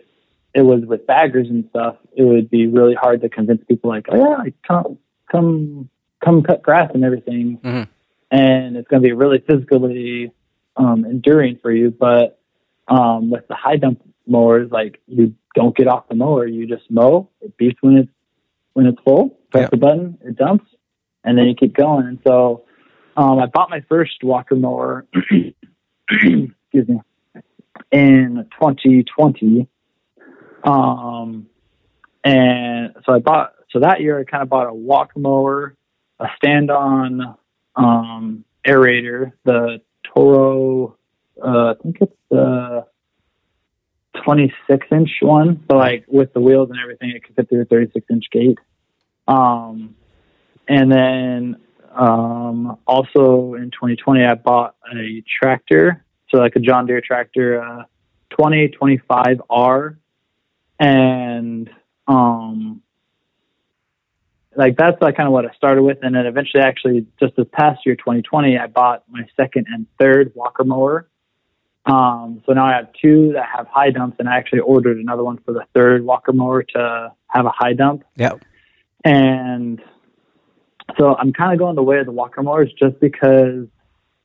[0.54, 4.06] it was with baggers and stuff, it would be really hard to convince people, like,
[4.08, 4.98] oh, yeah, like, come,
[5.30, 5.88] come,
[6.24, 7.58] come cut grass and everything.
[7.62, 7.88] Mhm.
[8.30, 10.32] And it's going to be really physically
[10.76, 11.90] um, enduring for you.
[11.90, 12.40] But
[12.88, 16.90] um, with the high dump mowers, like you don't get off the mower, you just
[16.90, 17.28] mow.
[17.40, 18.10] It beeps when it's
[18.72, 19.38] when it's full.
[19.50, 19.68] Press Yeah.
[19.70, 20.64] the button, it dumps,
[21.22, 22.06] and then you keep going.
[22.06, 22.64] And so
[23.16, 25.06] um, I bought my first walker mower,
[26.10, 27.00] excuse me,
[27.92, 29.68] in 2020.
[30.64, 31.46] Um,
[32.24, 35.76] and so I bought, so that year I kind of bought a walk mower,
[36.20, 37.36] a stand on
[37.76, 40.96] um, aerator, the Toro,
[41.42, 42.86] uh, I think it's the
[44.24, 45.64] 26 inch one.
[45.70, 48.58] So like with the wheels and everything, it could fit through a 36 inch gate.
[49.26, 49.96] Um,
[50.68, 51.56] and then
[51.94, 57.84] um, also in 2020, I bought a tractor, so like a John Deere tractor, uh,
[58.38, 59.96] 2025R,
[60.80, 61.70] and
[62.08, 62.82] um,
[64.56, 67.46] like that's like kind of what I started with, and then eventually, actually, just this
[67.52, 71.08] past year, 2020, I bought my second and third walker mower.
[71.86, 75.22] Um, so now I have two that have high dumps, and I actually ordered another
[75.24, 78.04] one for the third walker mower to have a high dump.
[78.16, 78.42] Yep.
[79.04, 79.82] And
[80.98, 83.66] so I'm kind of going the way of the walker mowers just because,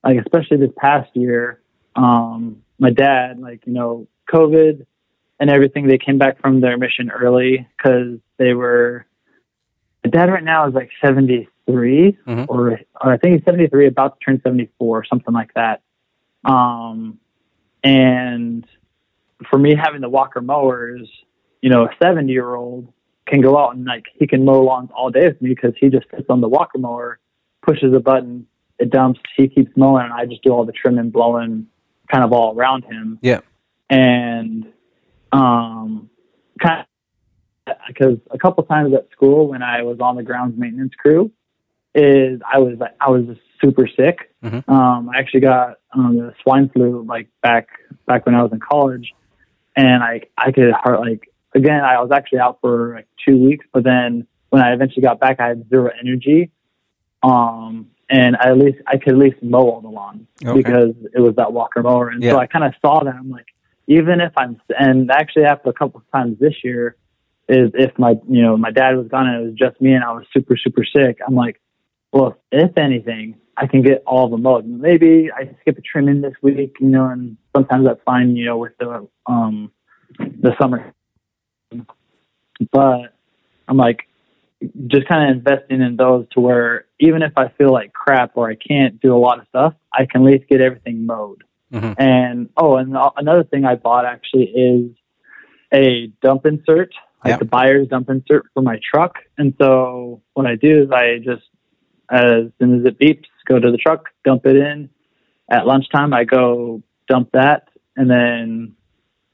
[0.03, 1.61] like, especially this past year,
[1.95, 4.85] um, my dad, like, you know, COVID
[5.39, 9.05] and everything, they came back from their mission early because they were,
[10.03, 12.45] my dad right now is like 73 Mhm.
[12.47, 15.81] or, or I think he's 73, about to turn 74, something like that.
[16.45, 17.19] Um,
[17.83, 18.65] and
[19.49, 21.09] for me having the walker mowers,
[21.61, 22.91] you know, a 70 year old
[23.25, 25.89] can go out and like he can mow lawns all day with me because he
[25.89, 27.19] just sits on the walker mower,
[27.61, 28.47] pushes a button,
[28.79, 31.67] it dumps, he keeps mowing, and I just do all the trimming, blowing,
[32.09, 33.19] kind of all around him.
[33.21, 33.41] Yeah.
[33.89, 34.65] And
[35.31, 36.09] um,
[36.61, 36.85] kind of
[37.87, 41.31] because a couple times at school when I was on the grounds maintenance crew,
[41.95, 44.33] is I was I was just super sick.
[44.43, 44.67] Mhm.
[44.69, 47.67] Um, I actually got um, the swine flu like back
[48.05, 49.13] back when I was in college,
[49.75, 53.65] and I I could heart like again I was actually out for like two weeks,
[53.73, 56.51] but then when I eventually got back, I had zero energy.
[57.21, 60.53] Um, and I at least I could at least mow all the lawn Okay.
[60.53, 62.31] because it was that walker mower, and Yeah.
[62.31, 63.45] so I kind of saw that I'm like,
[63.87, 66.95] even if I'm and actually after a couple of times this year
[67.49, 70.03] is if my you know my dad was gone and it was just me and
[70.03, 71.17] I was super super sick.
[71.27, 71.59] I'm like,
[72.13, 74.65] well, if anything, I can get all the mowed.
[74.65, 78.45] Maybe I skip a trim in this week, you know, and sometimes that's fine, you
[78.45, 79.71] know, with the um
[80.17, 80.93] the summer.
[82.71, 83.13] But
[83.67, 84.07] I'm like,
[84.87, 88.49] just kind of investing in those to where even if I feel like crap or
[88.49, 91.43] I can't do a lot of stuff, I can at least get everything mowed.
[91.73, 91.95] Mhm.
[91.97, 94.91] And oh, and another thing I bought actually is
[95.73, 96.93] a dump insert,
[97.23, 97.39] like Yep.
[97.39, 99.15] the Buyers dump insert for my truck.
[99.37, 101.43] And so what I do is I just,
[102.09, 104.89] as soon as it beeps, go to the truck, dump it in.
[105.51, 108.75] At lunchtime, I go dump that, and then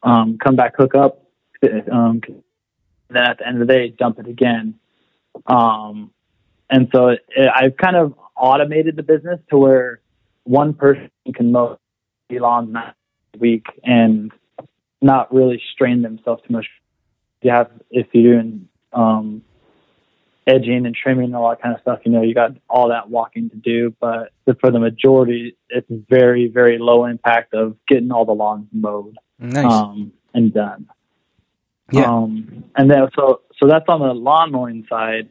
[0.03, 1.21] um, come back, hook up.
[1.91, 2.21] Um,
[3.09, 4.75] then at the end of the day, dump it again.
[5.45, 6.11] Um,
[6.69, 10.01] and so it, it, I've kind of automated the business to where
[10.43, 11.77] one person can mow
[12.29, 12.93] the lawns a
[13.37, 14.31] week and
[15.01, 16.67] not really strain themselves too much.
[17.45, 19.43] You have if you're doing um,
[20.47, 23.09] edging and trimming and all that kind of stuff, you know, you got all that
[23.09, 23.95] walking to do.
[23.99, 29.15] But for the majority, it's very very low impact of getting all the lawns mowed
[29.37, 29.71] Nice.
[29.71, 30.87] um, and done.
[31.91, 32.11] Yeah.
[32.11, 35.29] Um, and then so so that's on the lawn mowing side.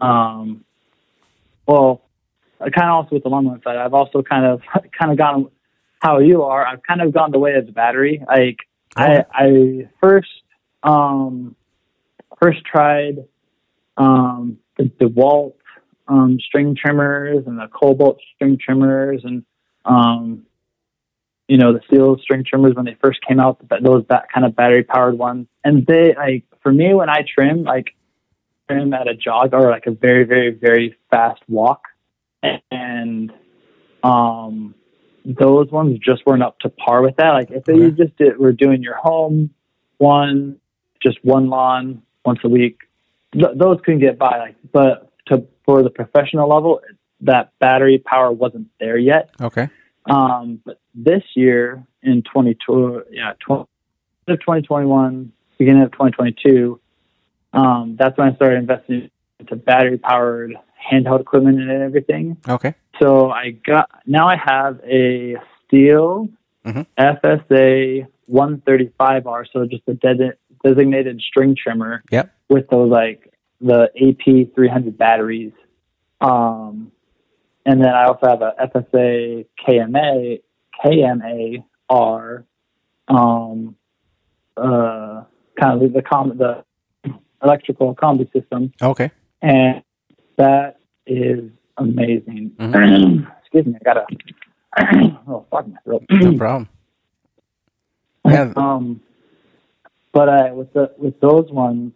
[0.00, 0.64] Um,
[1.66, 2.02] well,
[2.60, 4.62] kind of also with the lawn mowing side, I've also kind of
[4.98, 5.50] kind of gone
[6.00, 6.64] how you are.
[6.64, 8.22] I've kind of gone the way of the battery.
[8.28, 8.58] Like
[8.96, 10.28] I I first
[10.82, 11.54] um
[12.40, 13.24] first tried
[13.96, 15.54] um the DeWalt
[16.06, 19.44] um string trimmers and the Kobalt string trimmers and
[19.84, 20.44] um
[21.48, 24.46] you know the Stihl string trimmers when they first came out but those that kind
[24.46, 27.94] of battery powered ones and they like for me when i trim like
[28.68, 31.82] trim at a jog or like a very very very fast walk
[32.70, 33.32] and
[34.02, 34.74] um
[35.24, 37.96] those ones just weren't up to par with that like if you Okay.
[38.04, 39.50] just did, were doing your home
[39.98, 40.58] one
[41.02, 42.80] just one lawn once a week
[43.32, 46.80] th- those couldn't get by like but to for the professional level
[47.20, 49.68] that battery power wasn't there yet okay.
[50.06, 53.62] um, but this year in 22, yeah, 20,
[54.28, 56.80] of 2021, beginning of 2022,
[57.52, 60.56] um, that's when I started investing into battery powered
[60.90, 62.36] handheld equipment and everything.
[62.48, 62.74] Okay.
[63.00, 65.36] So I got, now I have a
[65.70, 66.30] Stihl
[66.66, 66.86] Mhm.
[66.98, 69.46] FSA 135R.
[69.52, 70.34] So just a de-
[70.64, 72.32] designated string trimmer Yep.
[72.48, 75.52] with those like the AP 300 batteries.
[76.20, 76.92] Um,
[77.66, 80.40] and then I also have a FSA KMA
[80.84, 82.44] KMA R,
[83.08, 83.74] um,
[84.56, 85.24] uh,
[85.60, 86.64] kind of the com- the
[87.42, 89.10] electrical combi system, Okay.
[89.42, 89.82] and
[90.36, 92.52] that is amazing.
[93.40, 94.06] excuse me, I got a
[95.28, 96.04] oh fuck my throat.
[96.10, 96.68] no problem.
[98.26, 98.52] Yeah.
[98.56, 99.00] Um,
[100.18, 101.92] but uh, with the with those ones,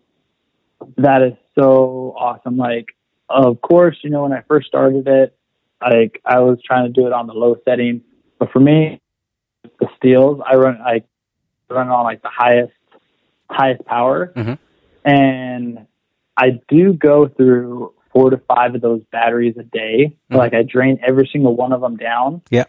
[0.97, 2.57] that is so awesome.
[2.57, 2.87] Like,
[3.29, 5.37] of course, you know when I first started it,
[5.81, 8.03] like I was trying to do it on the low setting,
[8.39, 9.01] but for me,
[9.81, 11.03] the Stihls I run I
[11.69, 12.73] run on like the highest
[13.51, 14.57] highest power, Mhm.
[15.05, 15.87] and
[16.37, 20.15] I do go through four to five of those batteries a day.
[20.31, 20.37] Mhm.
[20.37, 22.43] Like I drain every single one of them down.
[22.51, 22.67] Yeah.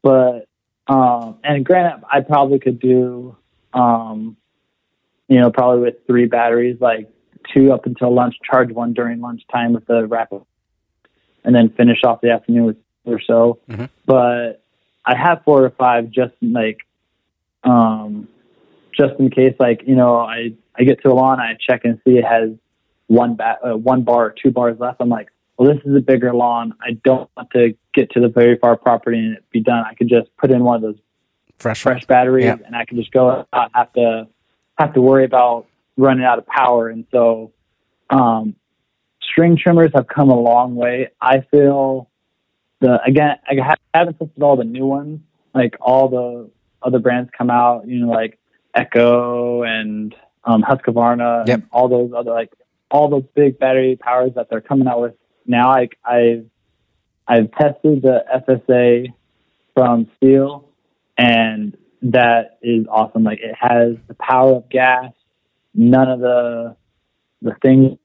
[0.00, 0.46] But
[0.86, 3.34] um, and granted, I probably could do
[3.72, 4.36] um,
[5.32, 7.10] you know, probably with three batteries, like
[7.54, 10.42] two up until lunch, charge one during lunchtime with the rapid,
[11.42, 12.76] and then finish off the afternoon with
[13.06, 13.58] or so.
[13.68, 13.88] Mhm.
[14.04, 14.62] But
[15.06, 16.78] I have four or five just like,
[17.64, 18.28] um,
[18.92, 21.98] just in case, like you know, I I get to a lawn, I check and
[22.04, 22.50] see it has
[23.06, 24.98] one bat, uh, one bar or two bars left.
[25.00, 26.74] I'm like, well, this is a bigger lawn.
[26.80, 29.82] I don't want to get to the very far property and it be done.
[29.88, 30.98] I could just put in one of those
[31.58, 32.56] Fresh, fresh batteries Yeah.
[32.66, 34.26] and I can just go not have to
[34.82, 35.66] have to worry about
[35.96, 36.88] running out of power.
[36.88, 37.52] And so
[38.10, 38.54] um,
[39.20, 41.10] string trimmers have come a long way.
[41.20, 42.10] I feel
[42.80, 45.20] the again I haven't tested all the new ones,
[45.54, 46.50] like all the
[46.82, 48.38] other brands come out, you know, like
[48.74, 50.14] Echo and
[50.44, 51.54] um, Husqvarna Yep.
[51.60, 52.52] and all those other like
[52.90, 55.14] all those big battery powers that they're coming out with
[55.46, 55.70] now.
[55.70, 56.46] I I've
[57.28, 59.12] I've tested the FSA
[59.74, 60.64] from Stihl
[61.16, 63.24] and that is awesome.
[63.24, 65.12] Like it has the power of gas,
[65.74, 66.76] none of the
[67.40, 67.98] the things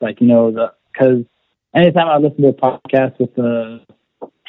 [0.00, 1.24] like you know the because
[1.74, 3.80] anytime I listen to a podcast with the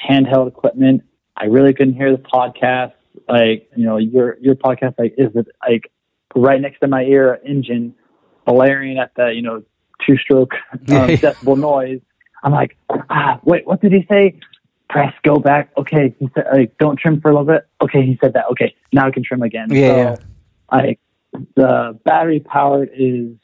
[0.10, 1.04] handheld equipment,
[1.36, 2.94] I really couldn't hear the podcast.
[3.28, 5.92] Like you know your your podcast like is it like
[6.36, 7.96] right next to my ear engine
[8.46, 9.64] blaring at the you know
[10.06, 12.02] two stroke um, decibel noise.
[12.44, 12.78] I'm like
[13.10, 14.40] ah wait what did he say?
[14.90, 15.72] Press go back.
[15.78, 17.68] Okay, he said like don't trim for a little bit.
[17.82, 18.46] Okay, he said that.
[18.52, 19.68] Okay, now I can trim again.
[19.70, 20.22] Yeah, So,
[20.72, 21.00] like
[21.56, 23.36] the battery powered is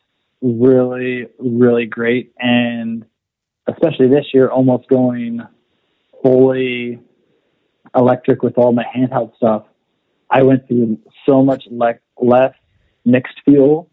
[0.42, 3.06] really really great, and
[3.68, 5.42] especially this year, almost going
[6.22, 7.00] fully
[7.96, 9.66] electric with all my handheld stuff.
[10.30, 12.54] I went through so much le- less
[13.06, 13.90] mixed fuel,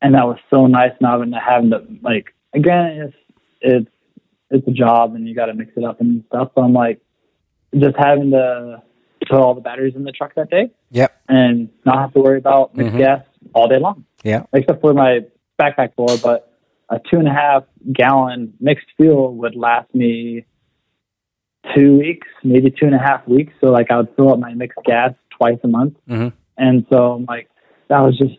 [0.00, 3.16] and that was so nice not having to having to like again it's
[3.60, 3.90] it's
[4.52, 6.50] it's a job and you got to mix it up and stuff.
[6.54, 7.00] So I'm like,
[7.74, 8.82] just having to
[9.28, 11.12] put all the batteries in the truck that day Yep.
[11.28, 12.98] and not have to worry about mixed Mhm.
[12.98, 13.24] gas
[13.54, 14.44] all day long, Yeah.
[14.52, 15.20] except for my
[15.58, 16.08] backpack full.
[16.22, 16.52] But
[16.90, 20.44] a two and a half gallon mixed fuel would last me
[21.74, 23.54] two weeks, maybe two and a half weeks.
[23.60, 25.94] So like I would fill up my mixed gas twice a month.
[26.08, 26.32] Mhm.
[26.58, 27.48] And so I'm like,
[27.88, 28.34] that was just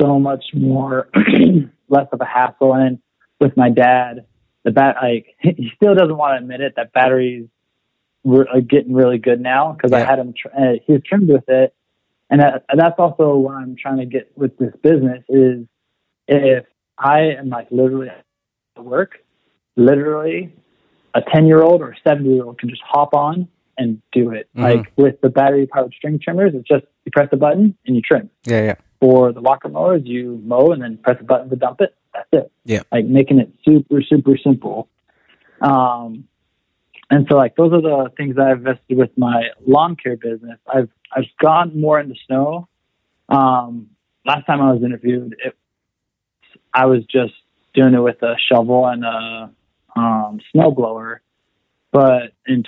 [0.00, 1.08] so much more
[1.88, 2.74] less of a hassle.
[2.74, 2.98] And
[3.40, 4.24] with my dad,
[4.68, 7.48] the bat, like he still doesn't want to admit it that batteries
[8.24, 10.34] were are getting really good now because I had him.
[10.36, 11.74] Tr- uh, he was trimmed with it,
[12.30, 15.66] and that, that's also what I'm trying to get with this business is
[16.26, 16.66] if
[16.98, 19.18] I am like literally at work,
[19.76, 20.54] literally
[21.14, 23.48] a 10 year old or a 70 year old can just hop on
[23.78, 24.48] and do it.
[24.56, 24.62] Mhm.
[24.62, 28.02] Like with the battery powered string trimmers, it's just you press the button and you
[28.02, 28.28] trim.
[28.44, 28.62] Yeah.
[28.62, 28.74] Yeah.
[29.00, 31.94] For the walker mowers, you mow and then press the button to dump it.
[32.12, 32.52] That's it.
[32.64, 32.82] Yeah.
[32.90, 34.88] Like making it super, super simple.
[35.60, 36.28] Um,
[37.10, 40.58] and so like those are the things that I've invested with my lawn care business.
[40.72, 42.68] I've I've gone more into snow.
[43.28, 43.90] Um,
[44.26, 45.56] last time I was interviewed, it,
[46.74, 47.32] I was just
[47.74, 49.50] doing it with a shovel and a
[49.96, 51.22] um, snow blower.
[51.92, 52.64] But in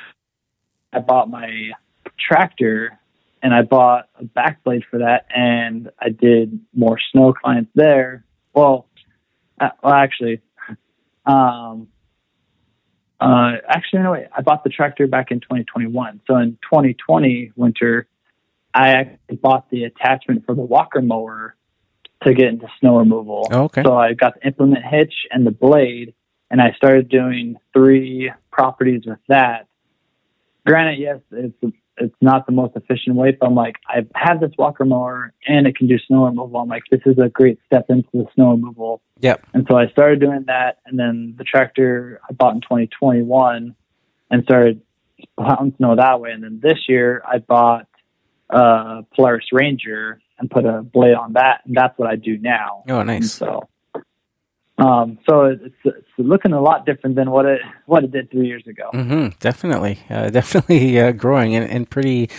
[0.93, 1.71] I bought my
[2.19, 2.99] tractor
[3.43, 8.25] and I bought a backblade for that, and I did more snow clients there.
[8.55, 8.87] Well,
[9.83, 10.41] well, actually,
[11.27, 11.89] um,
[13.21, 14.27] uh, actually, no, wait.
[14.37, 16.23] I bought the tractor back in 2021.
[16.27, 18.07] So in 2020 winter,
[18.73, 21.55] I actually bought the attachment for the walker mower
[22.23, 23.49] to get into snow removal.
[23.51, 23.83] Oh, okay.
[23.83, 26.15] So I got the implement hitch and the blade,
[26.51, 29.67] and I started doing three properties with that.
[30.67, 34.53] Granted, yes, it's it's not the most efficient way, but I'm like, I have this
[34.59, 36.61] walker mower and it can do snow removal.
[36.61, 39.03] I'm like, this is a great step into the snow removal.
[39.21, 39.47] Yep.
[39.53, 43.75] And so I started doing that, and then the tractor I bought in 2021
[44.31, 44.81] and started
[45.39, 46.31] plowing snow that way.
[46.33, 47.87] And then this year I bought
[48.49, 52.85] a Polaris Ranger and put a blade on that, and that's what I do now.
[52.89, 53.33] Oh, And nice.
[53.33, 53.69] so,
[54.81, 58.47] um, so it's, it's looking a lot different than what it what it did three
[58.47, 58.89] years ago.
[58.93, 62.31] hmm Definitely, uh, definitely uh, growing and, and pretty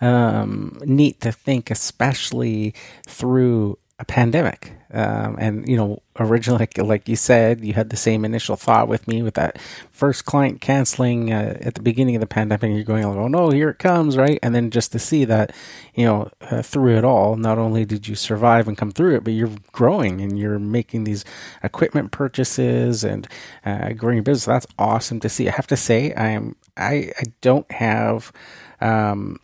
[0.00, 2.74] um, neat to think, especially
[3.06, 4.72] through a pandemic.
[4.92, 8.88] Um, and you know, originally, like, like, you said, you had the same initial thought
[8.88, 9.56] with me with that
[9.92, 12.74] first client canceling uh, at the beginning of the pandemic.
[12.74, 14.40] You're going like, "Oh no, here it comes!" Right?
[14.42, 15.54] And then just to see that,
[15.94, 19.22] you know, uh, through it all, not only did you survive and come through it,
[19.22, 21.24] but you're growing and you're making these
[21.62, 23.28] equipment purchases and
[23.64, 24.46] uh, growing your business.
[24.46, 25.48] That's awesome to see.
[25.48, 28.32] I have to say, I am I I don't have.
[28.80, 29.38] Um,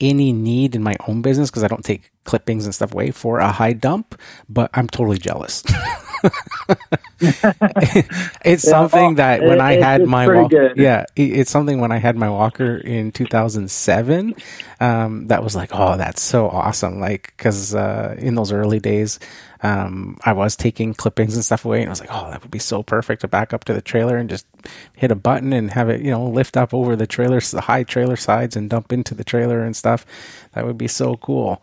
[0.00, 3.38] any need in my own business because I don't take clippings and stuff away for
[3.38, 4.18] a high dump,
[4.48, 5.64] but I'm totally jealous.
[7.20, 11.98] it's yeah, something that when it, I had my walker, yeah, it's something when I
[11.98, 14.34] had my walker in 2007,
[14.80, 17.00] um, that was like, oh, that's so awesome.
[17.00, 19.18] Like, cause, uh, in those early days,
[19.62, 22.50] um, I was taking clippings and stuff away and I was like, oh, that would
[22.50, 24.46] be so perfect to back up to the trailer and just
[24.94, 27.82] hit a button and have it, you know, lift up over the trailer, the high
[27.82, 30.06] trailer sides and dump into the trailer and stuff.
[30.52, 31.60] That would be so cool.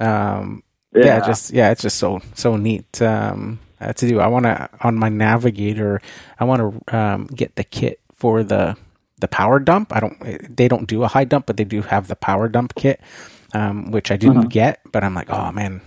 [0.00, 1.04] Um, yeah.
[1.04, 1.26] yeah.
[1.26, 4.20] just yeah, it's just so so neat um, uh, to do.
[4.20, 6.00] I want to on my Navigator.
[6.38, 8.76] I want to um, get the kit for the
[9.20, 9.94] the power dump.
[9.94, 10.56] I don't.
[10.56, 13.00] They don't do a high dump, but they do have the power dump kit,
[13.54, 14.48] um, which I didn't uh-huh.
[14.48, 14.80] get.
[14.92, 15.80] But I'm like, oh man,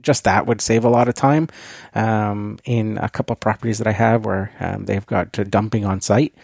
[0.00, 1.48] just that would save a lot of time.
[1.94, 6.00] Um, in a couple of properties that I have where um, they've got dumping on
[6.00, 6.34] site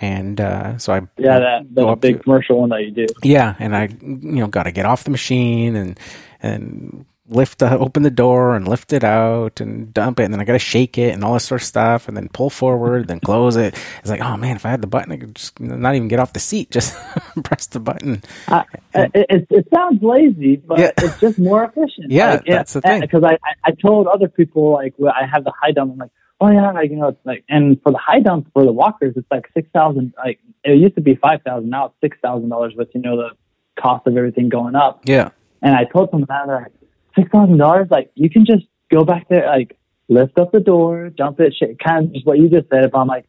[0.00, 3.54] and uh, so I yeah that that big to, commercial one that you do yeah,
[3.58, 5.98] and I you know got to get off the machine and
[6.40, 10.40] and lift uh, open the door and lift it out and dump it and then
[10.40, 13.08] I got to shake it and all this sort of stuff and then pull forward
[13.08, 13.74] then close it.
[14.00, 16.20] It's like oh man if I had the button I could just not even get
[16.20, 16.96] off the seat just
[17.44, 18.22] press the button.
[18.46, 18.64] Uh,
[18.94, 20.90] it, it, it, sounds lazy but yeah.
[20.98, 22.10] it's just more efficient.
[22.10, 23.00] Yeah like, that's the thing.
[23.00, 26.10] because I, I told other people like I have the high dump I'm like
[26.40, 29.14] oh yeah like you know it's like and for the high dump for the walkers
[29.16, 32.48] it's like six thousand like it used to be five thousand now it's six thousand
[32.48, 33.30] dollars but you know the
[33.78, 35.02] cost of everything going up.
[35.04, 35.30] Yeah.
[35.62, 36.72] And I told them that they're like
[37.18, 39.76] six thousand dollars, like you can just go back there, like
[40.08, 42.84] lift up the door, dump it, shit, kind of just what you just said.
[42.84, 43.26] If I'm like,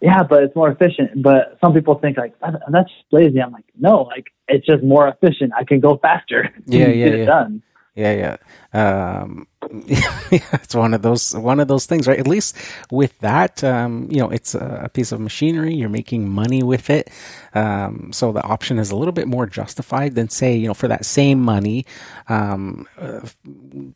[0.00, 1.22] yeah, but it's more efficient.
[1.22, 3.40] But some people think like that's lazy.
[3.40, 5.52] I'm like, no, like it's just more efficient.
[5.56, 6.50] I can go faster.
[6.66, 7.24] Yeah, yeah, yeah.
[7.24, 7.62] done.
[7.94, 8.36] Yeah,
[8.72, 9.22] yeah.
[9.22, 12.18] Um, it's one of those one of those things, right?
[12.18, 12.56] At least
[12.90, 15.74] with that, um, you know, it's a, piece of machinery.
[15.74, 17.08] You're making money with it,
[17.54, 20.88] um, so the option is a little bit more justified than say, you know, for
[20.88, 21.86] that same money.
[22.28, 23.20] Um, uh,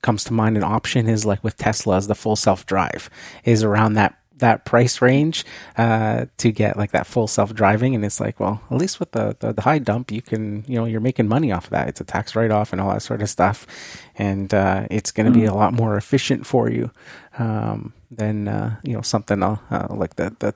[0.03, 3.11] comes to mind an option is like with Tesla's the full self drive
[3.45, 5.45] is around that that price range
[5.77, 7.95] uh, to get like that full self driving.
[7.95, 10.77] And it's like, well, at least with the, the, the, high dump, you can, you
[10.77, 11.89] know, you're making money off of that.
[11.89, 13.67] It's a tax write off and all that sort of stuff.
[14.17, 16.91] And uh, it's going to mm be a lot more efficient for you
[17.39, 20.53] um, than, uh, you know, something uh, like the, the,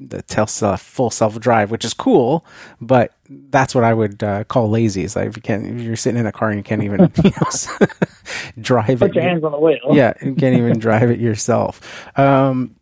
[0.00, 2.44] the Tesla full self drive, which is cool,
[2.80, 5.04] but that's what I would uh, call lazy.
[5.04, 7.00] Is like if you can't, if you're sitting in a car and you can't even
[7.24, 7.86] you know,
[8.60, 8.98] drive Put it.
[8.98, 9.78] Put your hands on the wheel.
[9.92, 11.80] Yeah, you can't even drive it yourself.
[12.18, 12.76] Um,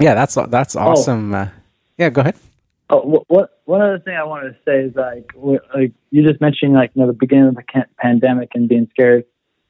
[0.00, 0.80] yeah, that's that's oh.
[0.80, 1.34] awesome.
[1.34, 1.38] Oh.
[1.38, 1.48] Uh,
[1.98, 2.36] yeah, go ahead.
[2.88, 5.30] Oh, what one other thing I wanted to say is like
[5.74, 9.24] like you just mentioned like you know the beginning of the pandemic and being scared.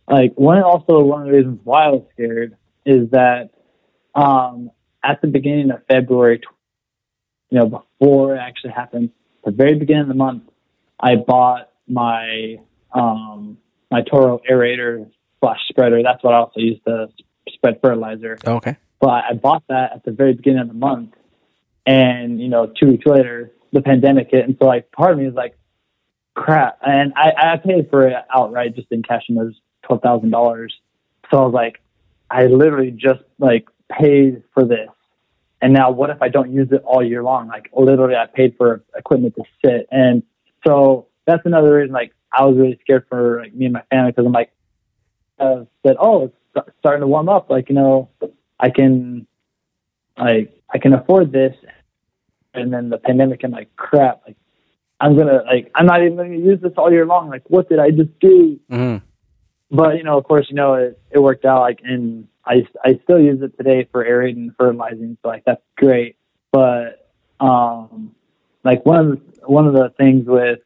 [0.08, 2.56] Like one also one of the reasons why I was scared
[2.86, 3.50] is that
[4.14, 4.70] um,
[5.04, 6.40] at the beginning of February,
[7.50, 7.66] you know,
[8.00, 9.10] before it actually happened,
[9.44, 10.44] the very beginning of the month,
[10.98, 12.56] I bought my
[12.92, 13.58] um,
[13.90, 15.10] my Toro aerator
[15.40, 16.02] slash spreader.
[16.02, 17.08] That's what I also use to
[17.48, 18.38] spread fertilizer.
[18.46, 18.76] Oh, okay.
[19.00, 21.14] But I bought that at the very beginning of the month,
[21.86, 25.26] and you know, two weeks later, the pandemic hit, and so like part of me
[25.26, 25.56] is like,
[26.34, 26.78] crap.
[26.86, 30.30] And I, I paid for it outright, just in cash, and it was twelve thousand
[30.30, 30.74] dollars.
[31.30, 31.80] So I was like,
[32.30, 34.90] I literally just like paid for this,
[35.62, 37.48] and now what if I don't use it all year long?
[37.48, 40.22] Like literally, I paid for equipment to sit, and
[40.66, 41.92] so that's another reason.
[41.92, 44.52] Like I was really scared for like me and my family because I'm like,
[45.38, 47.50] uh, said, oh, it's starting to warm up.
[47.50, 48.10] Like you know,
[48.60, 49.26] I can
[50.18, 51.56] like I can afford this
[52.54, 54.36] and then the pandemic and like crap like
[55.00, 57.30] I'm gonna like I'm not even gonna use this all year long.
[57.30, 58.60] Like what did I just do?
[58.70, 59.04] Mm-hmm.
[59.74, 62.98] but you know of course you know it, it worked out like and I, I
[63.04, 66.16] still use it today for aerating and fertilizing so like that's great.
[66.52, 68.14] But um
[68.62, 70.60] like one of the, one of the things with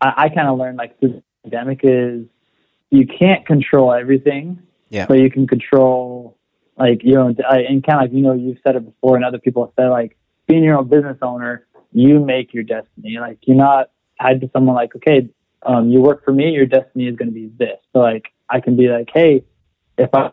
[0.00, 2.26] I, I kind of learned like through the pandemic is
[2.90, 5.06] you can't control everything yeah.
[5.06, 6.36] but you can control
[6.76, 9.38] like you know, and kind of like you know, you've said it before, and other
[9.38, 10.16] people have said like
[10.46, 13.18] being your own business owner, you make your destiny.
[13.20, 14.74] Like you're not tied to someone.
[14.74, 15.28] Like okay,
[15.64, 17.78] um, you work for me, your destiny is going to be this.
[17.92, 19.44] So like I can be like, hey,
[19.98, 20.32] if I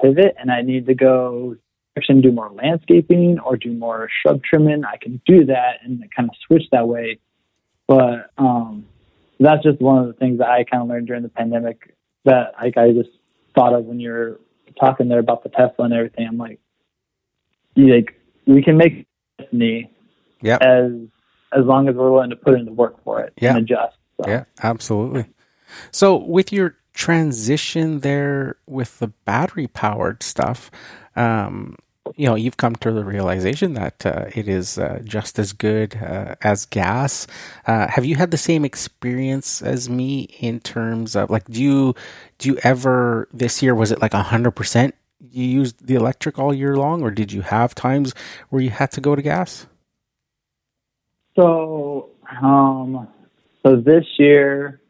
[0.00, 1.56] pivot and I need to go
[2.08, 6.28] and do more landscaping or do more shrub trimming, I can do that and kind
[6.28, 7.18] of switch that way.
[7.86, 8.86] But um,
[9.38, 11.94] that's just one of the things that I kind of learned during the pandemic
[12.24, 13.10] that like I just
[13.54, 14.40] thought of when you're
[14.78, 16.26] talking there about the Tesla and everything.
[16.26, 16.60] I'm like,
[17.74, 18.14] you like
[18.46, 19.06] we can make
[19.38, 19.90] destiny
[20.42, 20.62] Yep.
[20.62, 20.92] as
[21.52, 23.50] as long as we're willing to put in the work for it Yeah.
[23.56, 23.96] and adjust.
[24.22, 25.26] So, Yeah, absolutely.
[25.90, 30.70] So, with your transition there with the battery powered stuff,
[31.16, 31.76] um,
[32.16, 35.96] you know, you've come to the realization that uh, it is uh, just as good
[35.96, 37.26] uh, as gas.
[37.66, 41.94] Uh, have you had the same experience as me in terms of like, do you
[42.38, 44.94] do you ever this year was it like a hundred percent
[45.30, 48.14] you used the electric all year long, or did you have times
[48.50, 49.66] where you had to go to gas?
[51.36, 52.10] So,
[52.42, 53.08] um,
[53.62, 54.80] so this year,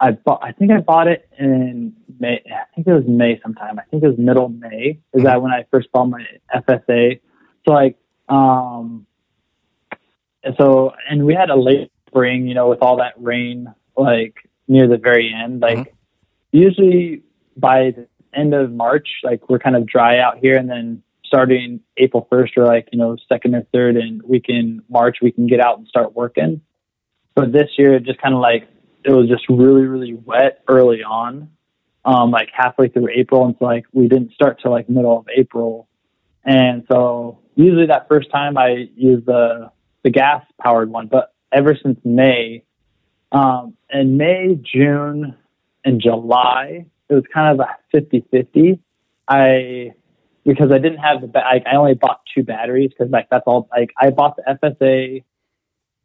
[0.00, 0.40] I bought.
[0.42, 2.42] I think I bought it in May.
[2.46, 3.78] I think it was May sometime.
[3.78, 4.98] I think it was middle May.
[5.12, 6.24] Is that when I first bought my
[6.54, 7.20] FSA?
[7.66, 7.98] So like,
[8.28, 9.06] um,
[10.42, 14.34] and so and we had a late spring, you know, with all that rain, like
[14.68, 15.60] near the very end.
[15.60, 15.94] Like,
[16.52, 17.22] usually
[17.56, 21.80] by the end of March, like we're kind of dry out here, and then starting
[21.96, 25.46] April 1st or like, you know, second or third and we can March, we can
[25.46, 26.60] get out and start working.
[27.36, 28.68] But this year, it just kind of like,
[29.04, 31.50] it was just really, really wet early on,
[32.04, 33.44] um, like halfway through April.
[33.44, 35.88] And so like, we didn't start till like middle of April.
[36.44, 39.70] And so usually that first time I use the,
[40.02, 42.64] the gas powered one, but ever since May,
[43.32, 45.36] um, in May, June,
[45.84, 48.80] and July, it was kind of a 50 50.
[49.28, 49.92] I,
[50.44, 53.44] because I didn't have the, ba- I, I only bought two batteries because like that's
[53.46, 55.24] all, like I bought the FSA,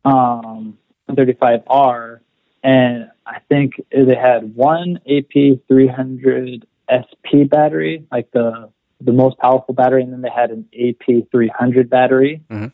[0.06, 0.78] um,
[1.10, 2.20] 35R
[2.66, 9.76] and I think they had one AP 300 SP battery, like the, the most powerful
[9.76, 10.01] battery.
[10.01, 12.41] And then they had an AP 300 battery.
[12.49, 12.72] Mhm.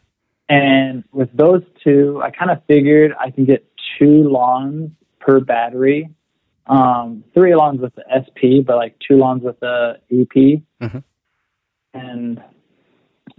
[0.48, 3.66] And with those two, I kind of figured I can get
[4.00, 6.10] two lawns per battery.
[6.68, 10.62] Um, three lawns with the SP, but like two lawns with the EP.
[10.80, 11.04] Mhm.
[11.94, 12.42] And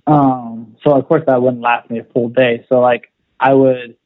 [0.07, 2.67] um, so of course that wouldn't last me a full day.
[2.69, 3.97] So like I would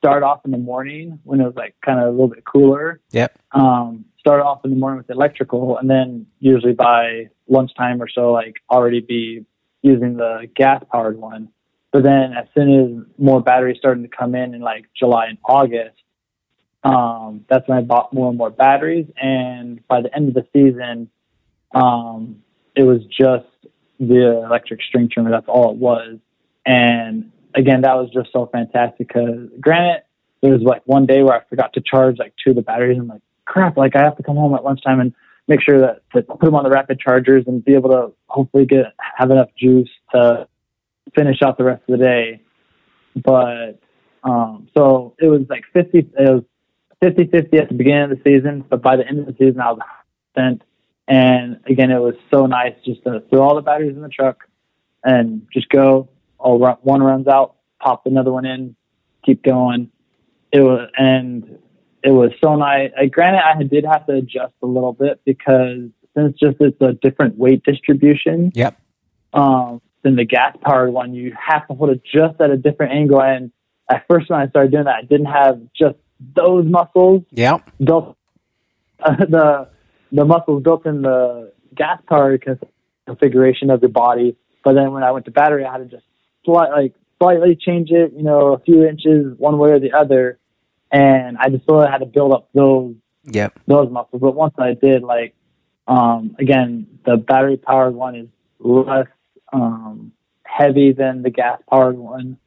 [0.00, 3.00] start off in the morning when it was like kind of a little bit cooler.
[3.12, 3.38] Yep.
[3.52, 8.32] Um, start off in the morning with electrical, and then usually by lunchtime or so,
[8.32, 9.44] like already be
[9.82, 11.50] using the gas powered one.
[11.92, 15.38] But then as soon as more batteries started to come in in like July and
[15.44, 15.96] August,
[16.82, 19.06] um, that's when I bought more and more batteries.
[19.20, 21.10] And by the end of the season,
[21.74, 22.42] um,
[22.74, 23.46] it was just
[23.98, 25.30] the electric string trimmer.
[25.30, 26.18] That's all it was.
[26.64, 30.02] And again, that was just so fantastic because granted,
[30.42, 32.98] there was like one day where I forgot to charge like two of the batteries.
[32.98, 35.14] I'm like, crap, like I have to come home at lunchtime and
[35.48, 38.64] make sure that to put them on the rapid chargers and be able to hopefully
[38.64, 40.46] get have enough juice to
[41.14, 42.42] finish out the rest of the day.
[43.16, 43.80] But
[44.22, 46.44] um, so it was like 50, it was
[47.02, 49.60] 50 50 at the beginning of the season, but by the end of the season,
[49.60, 49.80] I was
[50.36, 50.60] 100%.
[51.08, 54.44] And again, it was so nice just to throw all the batteries in the truck
[55.02, 56.08] and just go.
[56.40, 58.74] All run, one runs out, pop another one in,
[59.24, 59.90] keep going.
[60.52, 61.58] It was, and
[62.02, 62.90] it was so nice.
[63.00, 66.92] Uh, granted, I did have to adjust a little bit because since just it's a
[66.94, 68.76] different weight distribution, Yep.
[69.32, 72.92] um, than the gas powered one, you have to hold it just at a different
[72.92, 73.20] angle.
[73.20, 73.52] And
[73.88, 75.96] at first, when I started doing that, I didn't have just
[76.34, 77.70] those muscles Yep.
[77.84, 78.16] built,
[79.02, 79.68] uh, the
[80.12, 82.44] the muscles built in the gas powered
[83.06, 84.36] configuration of your body.
[84.64, 86.04] But then when I went to battery, I had to just
[86.44, 90.38] slight, like slightly change it, you know, a few inches one way or the other.
[90.92, 93.60] And I just sort of had to build up those Yep.
[93.66, 94.20] those muscles.
[94.20, 95.34] But once I did, like,
[95.86, 98.28] um, again, the battery powered one is
[98.58, 99.06] less
[99.52, 100.12] um,
[100.44, 102.38] heavy than the gas powered one,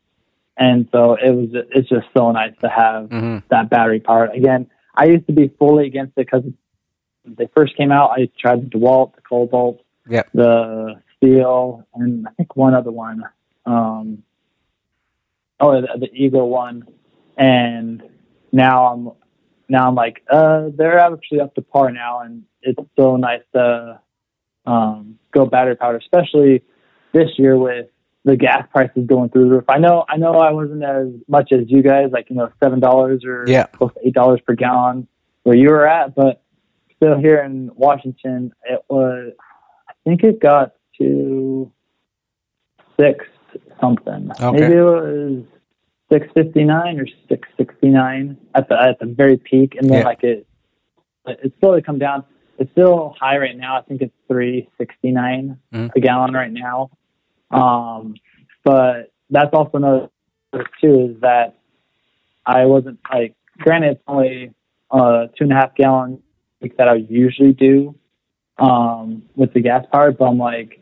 [0.58, 1.50] and so it was.
[1.72, 4.32] It's just so nice to have hmm that battery powered.
[4.32, 6.44] Again, I used to be fully against it because
[7.26, 8.12] they first came out.
[8.12, 10.30] I tried the Dewalt, the Kobalt, Yep.
[10.34, 13.24] the Stihl, and I think one other one.
[13.66, 14.24] Um,
[15.59, 16.84] oh, the, the Eagle one,
[17.38, 18.03] and
[18.51, 19.11] now I'm
[19.70, 23.99] now I'm like, uh, they're actually up to par now, and it's so nice to
[24.66, 26.64] um, go battery powered, especially
[27.14, 27.88] this year with
[28.26, 29.66] the gas prices going through the roof.
[29.68, 32.80] I know, I know, I wasn't as much as you guys, like you know, seven
[32.80, 33.66] dollars or Yeah.
[33.68, 35.07] close to eight dollars per gallon
[35.43, 36.41] where you were at, but
[36.95, 39.34] still here in Washington, it was.
[39.89, 41.72] I think it got to
[42.99, 43.26] six
[43.84, 44.32] something.
[44.40, 44.60] Okay.
[44.60, 45.44] Maybe it was
[46.12, 50.00] six fifty nine or six sixty nine at the at the very peak, and then
[50.00, 50.06] Yeah.
[50.06, 50.48] like it
[51.28, 52.24] it slowly come down.
[52.60, 53.78] It's still high right now.
[53.78, 55.92] I think it's three sixty nine Mhm.
[55.96, 56.92] a gallon right now.
[57.52, 58.16] Um,
[58.64, 60.10] but that's also another
[60.82, 61.56] too is that
[62.46, 64.54] I wasn't like granted it's only
[64.92, 66.22] uh two and a half gallon
[66.78, 67.96] that I usually do
[68.58, 70.80] um, with the gas powered, but I'm like,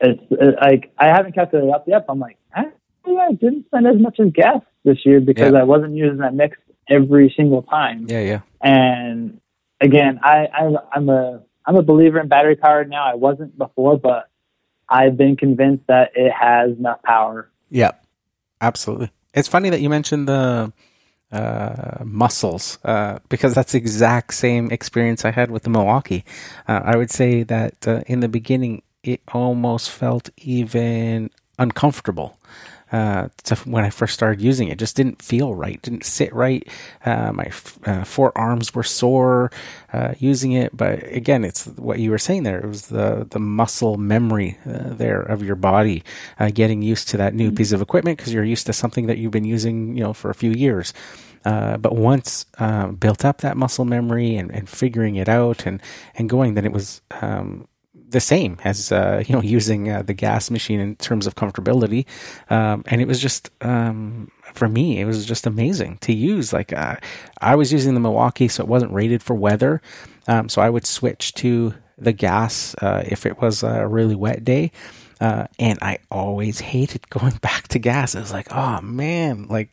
[0.00, 2.06] it's it, like I haven't kept it up yet.
[2.06, 5.60] But I'm like, actually, I didn't spend as much as gas this year because Yeah.
[5.60, 6.56] I wasn't using that mix
[6.88, 8.06] every single time.
[8.08, 8.40] Yeah, yeah.
[8.60, 9.40] And
[9.80, 13.04] again, I, I I'm a I'm a believer in battery powered now.
[13.04, 14.28] I wasn't before, but
[14.88, 17.50] I've been convinced that it has enough power.
[17.70, 17.92] Yeah,
[18.60, 19.10] absolutely.
[19.34, 20.72] It's funny that you mentioned the
[21.32, 26.24] uh, muscles uh, because that's the exact same experience I had with the Milwaukee.
[26.68, 32.38] Uh, I would say that uh, in the beginning, it almost felt even uncomfortable.
[32.92, 36.32] Uh, to when I first started using it, it just didn't feel right, didn't sit
[36.32, 36.66] right.
[37.04, 39.50] Uh, my f- uh, forearms were sore
[39.92, 42.60] uh, using it, but again, it's what you were saying there.
[42.60, 46.04] It was the the muscle memory uh, there of your body
[46.38, 49.18] uh, getting used to that new piece of equipment because you're used to something that
[49.18, 50.94] you've been using, you know, for a few years.
[51.44, 55.82] Uh, but once uh, built up that muscle memory and, and figuring it out and
[56.14, 57.66] and going, then it was um,
[58.08, 62.06] the same as uh, you know using uh, the gas machine in terms of comfortability,
[62.50, 66.52] um, and it was just um, for me it was just amazing to use.
[66.52, 66.96] Like uh,
[67.40, 69.82] I was using the Milwaukee, so it wasn't rated for weather,
[70.28, 74.44] um, so I would switch to the gas uh, if it was a really wet
[74.44, 74.70] day.
[75.20, 78.14] Uh, and I always hated going back to gas.
[78.14, 79.70] I was like, oh man, like,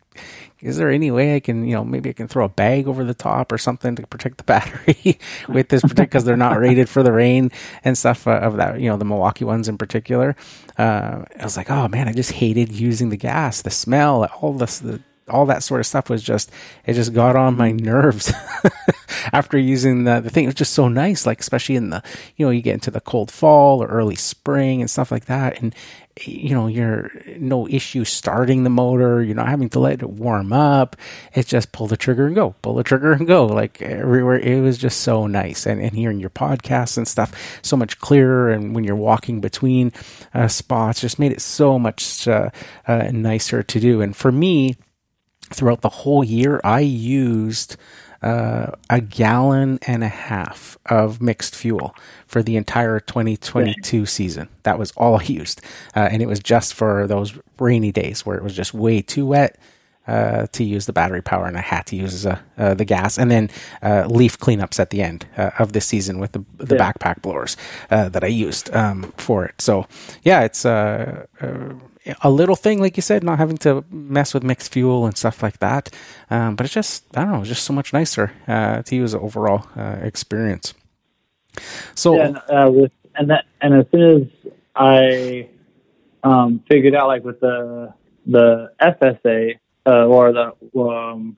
[0.61, 3.03] is there any way I can, you know, maybe I can throw a bag over
[3.03, 5.19] the top or something to protect the battery
[5.49, 7.51] with this, because they're not rated for the rain
[7.83, 10.35] and stuff uh, of that, you know, the Milwaukee ones in particular.
[10.77, 14.53] Uh, I was like, oh man, I just hated using the gas, the smell, all
[14.53, 16.51] this, the, all that sort of stuff was just
[16.85, 18.33] it just got on my nerves
[19.33, 20.43] after using the the thing.
[20.45, 22.03] It was just so nice, like especially in the
[22.35, 25.61] you know you get into the cold fall or early spring and stuff like that,
[25.61, 25.73] and
[26.21, 29.23] you know you're no issue starting the motor.
[29.23, 30.97] You're not having to let it warm up.
[31.33, 33.45] It's just pull the trigger and go, pull the trigger and go.
[33.45, 35.65] Like everywhere, it was just so nice.
[35.65, 39.93] And and hearing your podcasts and stuff so much clearer, and when you're walking between
[40.33, 42.49] uh, spots, just made it so much uh,
[42.87, 44.01] uh, nicer to do.
[44.01, 44.75] And for me
[45.53, 47.77] throughout the whole year, I used
[48.21, 51.95] uh, a gallon and a half of mixed fuel
[52.25, 54.47] for the entire 2022 season.
[54.63, 55.61] That was all I used.
[55.95, 59.25] Uh, and it was just for those rainy days where it was just way too
[59.27, 59.57] wet.
[60.05, 63.17] Uh, to use the battery power, and I had to use uh, uh, the gas,
[63.17, 63.49] and then
[63.81, 66.91] uh, leaf cleanups at the end uh, of the season with the the Yeah.
[66.91, 67.55] backpack blowers
[67.89, 69.61] uh, that I used um, for it.
[69.61, 69.87] So
[70.23, 71.69] yeah, it's uh, uh,
[72.21, 75.41] a little thing, like you said, not having to mess with mixed fuel and stuff
[75.41, 75.89] like that.
[76.29, 79.15] Um, but it's just I don't know, it's just so much nicer uh, to use
[79.15, 80.73] overall uh, experience.
[81.95, 85.49] So and, uh, with and that and as soon as I
[86.23, 87.93] um, figured out like with the
[88.25, 91.37] the FSA uh, or the um,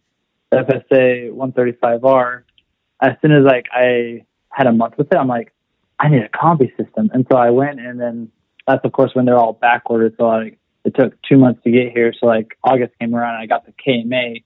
[0.52, 2.44] FSA 135R,
[3.02, 5.52] as soon as like I had a month with it, I'm like,
[6.00, 8.32] I need a combi system, and so I went and then
[8.68, 10.16] that's of course when they're all back ordered.
[10.18, 12.14] So like it took two months to get here.
[12.20, 14.44] So like August came around, and I got the KMA,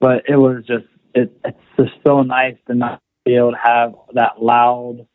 [0.00, 3.94] but it was just it, it's just so nice to not be able to have
[4.14, 5.06] that loud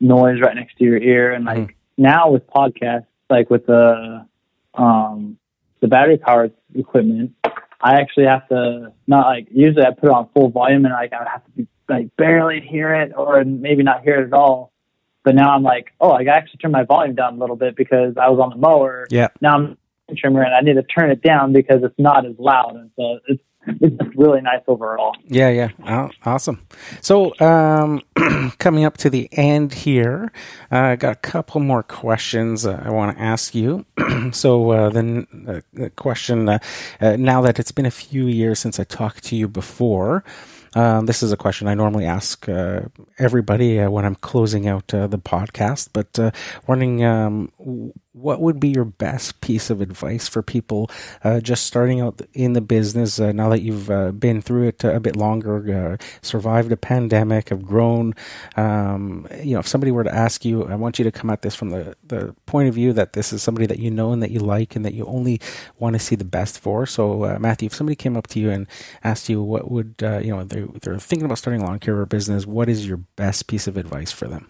[0.00, 1.32] noise right next to your ear.
[1.32, 4.26] And like now with podcasts, like with the
[4.74, 5.38] um
[5.80, 7.32] the battery powered equipment,
[7.80, 11.12] I actually have to not like usually I put it on full volume and like
[11.12, 14.32] I would have to be like barely hear it or maybe not hear it at
[14.32, 14.72] all.
[15.26, 18.16] But now I'm like, oh, I actually turned my volume down a little bit because
[18.16, 19.08] I was on the mower.
[19.10, 19.76] yeah, Now I'm
[20.16, 22.76] trimmer and I need to turn it down because it's not as loud.
[22.76, 25.16] And so it's it's just really nice overall.
[25.26, 25.70] Yeah, yeah.
[25.84, 26.64] Oh, awesome.
[27.00, 28.02] So, um,
[28.58, 30.30] coming up to the end here,
[30.70, 33.84] uh, I got a couple more questions uh, I want to ask you.
[34.32, 36.58] so, uh, then uh, the question uh,
[37.00, 40.22] uh, now that it's been a few years since I talked to you before,
[40.76, 42.82] um, this is a question I normally ask uh,
[43.18, 46.30] everybody uh, when I'm closing out uh, the podcast, but uh,
[46.66, 47.50] wondering um,
[48.16, 50.90] what would be your best piece of advice for people
[51.24, 54.84] uh, just starting out in the business uh, now that you've uh, been through it
[54.84, 58.14] a bit longer, uh, survived a pandemic, have grown?
[58.56, 61.42] Um, you know, if somebody were to ask you, I want you to come at
[61.42, 64.22] this from the, the point of view that this is somebody that you know and
[64.22, 65.40] that you like and that you only
[65.78, 66.86] want to see the best for.
[66.86, 68.66] So, uh, Matthew, if somebody came up to you and
[69.04, 72.04] asked you what would, uh, you know, they, they're thinking about starting a lawn care
[72.06, 74.48] business, what is your best piece of advice for them?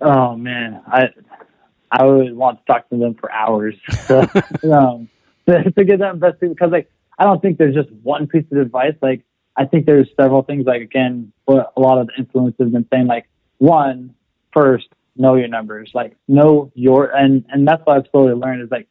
[0.00, 1.08] Oh man, I
[1.90, 3.74] I would want to talk to them for hours.
[4.06, 4.20] So,
[4.72, 5.08] um,
[5.46, 8.58] to, to get that best because like I don't think there's just one piece of
[8.58, 8.94] advice.
[9.02, 9.22] Like
[9.56, 10.66] I think there's several things.
[10.66, 13.06] Like again, what a lot of the influencers have been saying.
[13.06, 13.28] Like
[13.58, 14.14] one,
[14.52, 15.90] first, know your numbers.
[15.94, 18.88] Like know your and and that's what I've slowly learned is like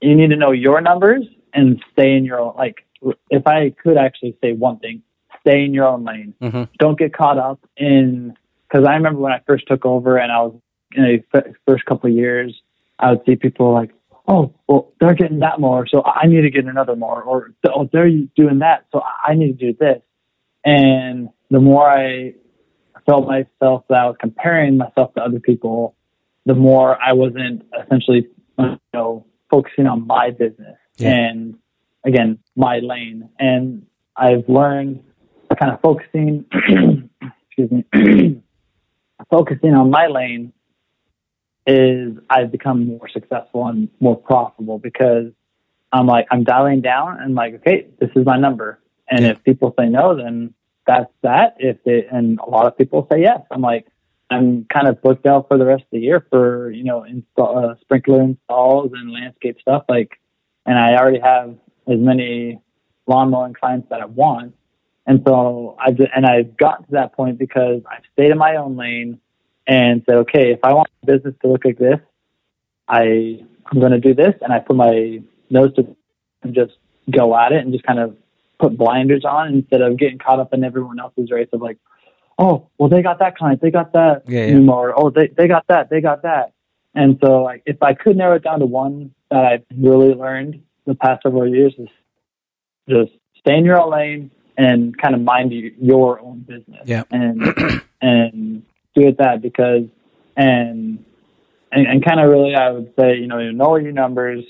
[0.00, 2.54] you need to know your numbers and stay in your own.
[2.56, 2.84] Like
[3.30, 5.02] if I could actually say one thing,
[5.40, 6.64] stay in your own lane Mm-hmm.
[6.78, 8.34] don't get caught up in
[8.68, 10.54] because I remember when I first took over and I was
[10.94, 12.60] in the first couple of years,
[12.98, 13.90] I would see people like,
[14.26, 17.88] oh, well, they're getting that more, so I need to get another more, or oh,
[17.92, 20.02] they're doing that, so I need to do this.
[20.64, 22.34] And the more I
[23.06, 25.94] felt myself that I was comparing myself to other people,
[26.44, 28.28] the more I wasn't essentially,
[28.58, 31.10] you know, focusing on my business yeah.
[31.10, 31.58] and
[32.04, 33.30] again my lane.
[33.38, 33.86] And
[34.16, 35.02] I've learned
[35.58, 36.44] kind of focusing,
[37.48, 38.42] excuse me,
[39.30, 40.52] focusing on my lane
[41.68, 45.26] is I've become more successful and more profitable because
[45.92, 48.80] I'm like I'm dialing down and like okay this is my number.
[49.10, 49.30] And yeah.
[49.32, 50.54] if people say no then
[50.86, 51.56] that's that.
[51.58, 53.42] If it and a lot of people say yes.
[53.50, 53.86] I'm like
[54.30, 57.58] I'm kind of booked out for the rest of the year for you know install,
[57.58, 59.84] uh, sprinkler installs and landscape stuff.
[59.90, 60.18] Like
[60.64, 61.54] and I already have
[61.86, 62.60] as many
[63.06, 64.54] lawn mowing clients that I want.
[65.06, 68.76] And so I've and I've gotten to that point because I've stayed in my own
[68.76, 69.20] lane
[69.68, 72.00] and said, okay, if I want my business to look like this,
[72.88, 73.38] I
[73.70, 75.94] I'm going to do this, and I put my nose to
[76.42, 76.72] and just
[77.10, 78.16] go at it and just kind of
[78.58, 81.78] put blinders on instead of getting caught up in everyone else's race of like,
[82.38, 84.58] oh, well they got that client, they got that yeah, yeah.
[84.58, 86.54] mower, oh they they got that, they got that,
[86.94, 90.62] and so like if I could narrow it down to one that I've really learned
[90.86, 91.88] the past several years is
[92.88, 96.80] just stay in your own lane and kind of mind your own business.
[96.84, 97.04] Yeah.
[97.10, 97.42] And
[98.00, 98.62] and
[98.98, 99.84] do it that because
[100.36, 101.04] and
[101.70, 104.44] and, and kind of really I would say, you know, you know your numbers,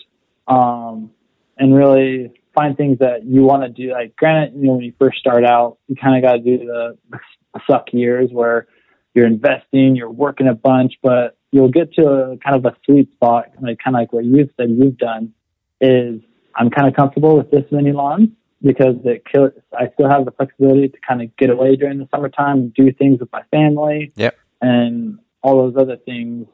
[0.46, 1.10] um,
[1.56, 3.92] and really find things that you want to do.
[3.92, 6.58] Like granted, you know, when you first start out, you kind of got to do
[6.66, 8.66] the, the suck years where
[9.14, 13.10] you're investing, you're working a bunch, but you'll get to a kind of a sweet
[13.12, 15.32] spot, like kind of like what you've said you've done,
[15.80, 16.20] is
[16.54, 18.28] I'm kind of comfortable with this many lawns
[18.62, 22.08] because it kills, I still have the flexibility to kind of get away during the
[22.10, 24.12] summertime and do things with my family.
[24.16, 24.36] Yep.
[24.60, 26.46] And all those other things.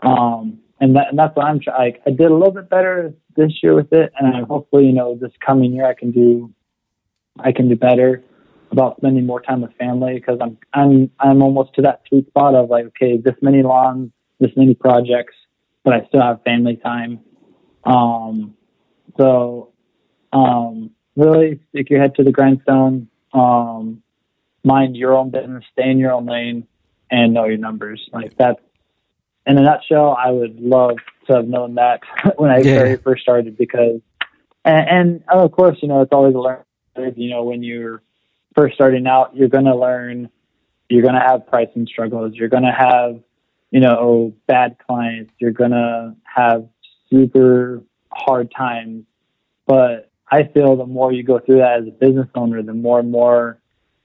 [0.00, 1.94] Um, and that, and that's what I'm trying.
[2.06, 5.18] I did a little bit better this year with it, and I, hopefully, you know,
[5.20, 6.52] this coming year I can do,
[7.40, 8.22] I can do better
[8.70, 12.54] about spending more time with family because I'm I'm I'm almost to that sweet spot
[12.54, 15.34] of like, okay, this many lawns, this many projects,
[15.84, 17.20] but I still have family time.
[17.84, 18.54] Um,
[19.16, 19.72] so,
[20.32, 24.02] um, really stick your head to the grindstone, um,
[24.64, 26.66] mind your own business, stay in your own lane,
[27.10, 28.08] and know your numbers.
[28.12, 28.60] Like that.
[29.46, 32.00] In a nutshell, I would love to have known that
[32.36, 32.78] when I yeah.
[32.78, 34.00] very first started because,
[34.64, 36.64] and, and of course, you know, it's always a learning.
[37.16, 38.02] You know, when you're
[38.54, 40.28] first starting out, you're going to learn.
[40.88, 42.34] You're going to have pricing struggles.
[42.34, 43.20] You're going to have,
[43.70, 45.32] you know, bad clients.
[45.38, 46.68] You're going to have
[47.08, 49.04] super hard times.
[49.66, 53.00] But I feel the more you go through that as a business owner, the more
[53.00, 53.58] and more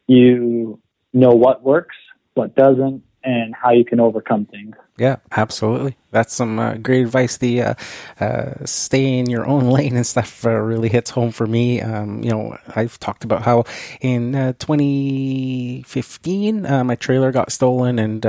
[0.07, 0.79] you
[1.13, 1.95] know what works,
[2.33, 4.75] what doesn't, and how you can overcome things.
[4.97, 5.97] Yeah, absolutely.
[6.11, 7.37] That's some uh, great advice.
[7.37, 7.73] The uh,
[8.19, 11.81] uh, stay in your own lane and stuff uh, really hits home for me.
[11.81, 13.63] Um, you know, I've talked about how
[14.01, 18.23] in uh, 2015 uh, my trailer got stolen, and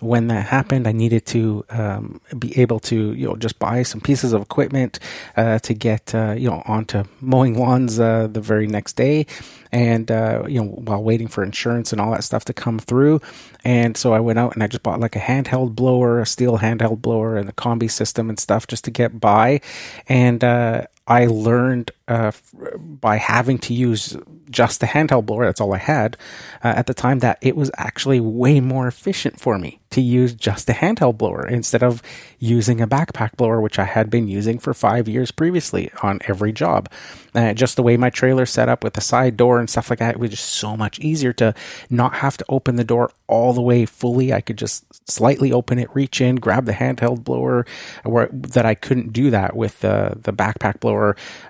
[0.00, 4.02] when that happened, I needed to um, be able to, you know, just buy some
[4.02, 4.98] pieces of equipment
[5.36, 9.24] to get, you know, onto mowing lawns the very next day,
[9.72, 13.22] and you know, while waiting for insurance and all that stuff to come through.
[13.64, 16.60] And so I went out and I just bought like a handheld blower, a Stihl
[16.60, 19.60] handheld blower, and a combi system and stuff just to get by.
[20.08, 22.32] And uh, I learned uh,
[22.78, 24.16] by having to use
[24.50, 26.16] just the handheld blower, that's all I had
[26.62, 30.34] uh, at the time, that it was actually way more efficient for me to use
[30.34, 32.02] just a handheld blower instead of
[32.38, 36.52] using a backpack blower, which I had been using for five years previously on every
[36.52, 36.90] job.
[37.34, 40.00] Uh, just the way my trailer set up with the side door and stuff like
[40.00, 41.54] that, it was just so much easier to
[41.90, 44.32] not have to open the door all the way fully.
[44.32, 47.64] I could just slightly open it, reach in, grab the handheld blower,
[48.04, 50.93] where that I couldn't do that with the the backpack blower.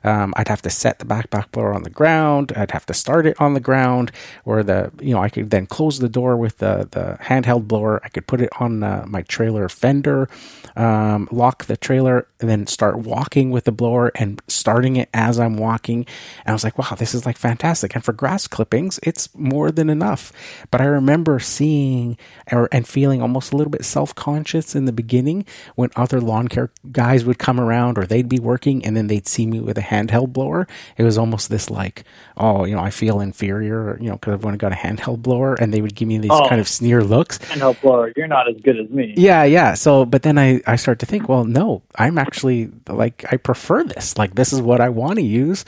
[0.03, 2.53] Um, I'd have to set the backpack blower on the ground.
[2.57, 4.13] I'd have to start it on the ground,
[4.45, 8.01] or the you know I could then close the door with the the handheld blower.
[8.05, 10.29] I could put it on uh, my trailer fender,
[10.77, 15.39] um, lock the trailer, and then start walking with the blower and starting it as
[15.39, 16.07] I'm walking.
[16.45, 17.95] And I was like, wow, this is like fantastic.
[17.95, 20.33] And for grass clippings, it's more than enough.
[20.71, 22.17] But I remember seeing
[22.51, 26.49] or and feeling almost a little bit self conscious in the beginning when other lawn
[26.49, 29.77] care guys would come around or they'd be working and then they'd see me with
[29.79, 30.67] a handheld blower,
[30.97, 32.05] it was almost this like,
[32.37, 35.55] oh, you know, I feel inferior, you know, because I've only got a handheld blower,
[35.61, 36.49] and they would give me these Oh.
[36.49, 37.39] kind of sneer looks.
[37.39, 39.15] Handheld blower, you're not as good as me.
[39.17, 39.75] Yeah, yeah.
[39.75, 43.85] So, but then I, I start to think, well, no, I'm actually like, I prefer
[43.85, 44.17] this.
[44.19, 45.65] Like, this is what I want to use.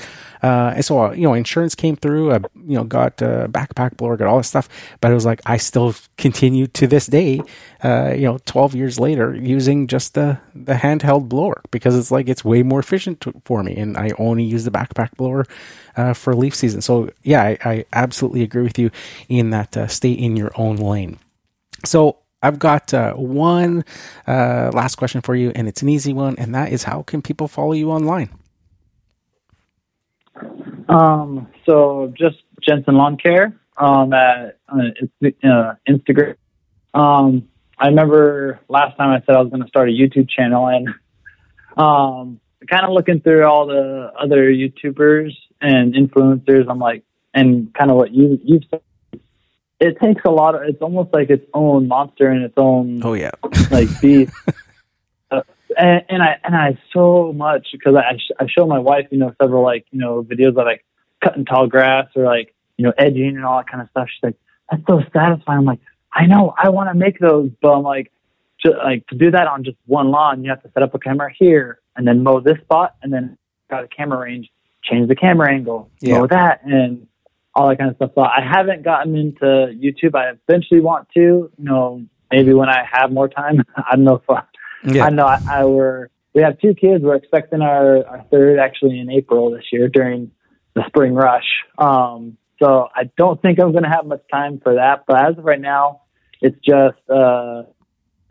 [0.47, 3.97] Uh, and so, uh, you know, insurance came through, I, you know, got a backpack
[3.97, 4.69] blower, got all this stuff,
[5.01, 7.41] but it was like, I still continue to this day,
[7.83, 12.29] uh, you know, 12 years later using just the, the handheld blower because it's like,
[12.29, 13.75] it's way more efficient to, for me.
[13.75, 15.47] And I only use the backpack blower,
[15.97, 16.81] uh, for leaf season.
[16.81, 18.93] So yeah, I, I absolutely agree with you
[19.29, 21.19] in that, uh, stay in your own lane.
[21.85, 23.85] So I've got uh, one
[24.29, 27.21] uh, last question for you, and it's an easy one, and that is how can
[27.21, 28.31] people follow you online?
[30.89, 34.79] Um, so just Jensen Lawn Care um, at uh,
[35.45, 36.37] uh, Instagram.
[36.95, 37.49] Um,
[37.79, 40.89] I remember last time I said I was going to start a YouTube channel, and
[41.77, 42.41] um,
[42.71, 46.67] kind of looking through all the other YouTubers and influencers.
[46.69, 47.05] I'm like,
[47.35, 48.81] and kind of what you you've said.
[49.79, 50.63] It takes a lot of.
[50.63, 53.33] It's almost like its own monster in its own Oh yeah,
[53.71, 54.33] like beef.
[55.77, 59.19] And, and I and I so much because I sh- I show my wife you
[59.19, 60.85] know several like you know videos of like
[61.23, 64.09] cutting tall grass or like you know edging and all that kind of stuff.
[64.09, 64.37] She's like,
[64.71, 65.59] that's so satisfying.
[65.61, 65.81] I'm like,
[66.13, 68.11] I know, I want to make those, but I'm like,
[68.63, 70.99] ju- like to do that on just one lawn, you have to set up a
[70.99, 73.37] camera here and then mow this spot and then
[73.71, 74.49] got a camera range,
[74.83, 76.19] change the camera angle, Yeah.
[76.21, 77.07] mow that and
[77.55, 78.13] all that kind of stuff.
[78.15, 80.15] So I haven't gotten into YouTube.
[80.15, 83.63] I eventually want to, you know, maybe when I have more time.
[83.77, 84.43] I don't know if I,
[84.85, 87.03] yeah, I know I, I were we have two kids.
[87.03, 90.31] We're expecting our, our third actually in April this year during
[90.75, 91.47] the spring rush.
[91.79, 95.05] Um, so I don't think I'm going to have much time for that.
[95.07, 96.03] But as of right now,
[96.43, 97.63] it's just uh,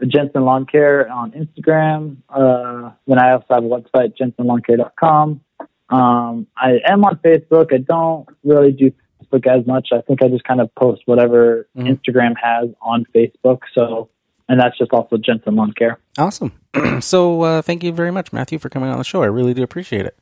[0.08, 2.18] Jensen Lawn Care on Instagram.
[2.30, 5.42] Uh, then I also have a website, jensenlawncare.com.
[5.90, 7.74] Um, I am on Facebook.
[7.74, 8.92] I don't really do
[9.24, 9.90] Facebook as much.
[9.92, 11.98] I think I just kind of post whatever Mhm.
[12.00, 13.60] Instagram has on Facebook.
[13.74, 14.10] So,
[14.48, 16.00] and that's just also Jensen Lawn Care.
[16.18, 16.52] awesome.
[17.02, 19.24] so uh, thank you very much, Matthew, for coming on the show.
[19.24, 20.18] I really do appreciate it.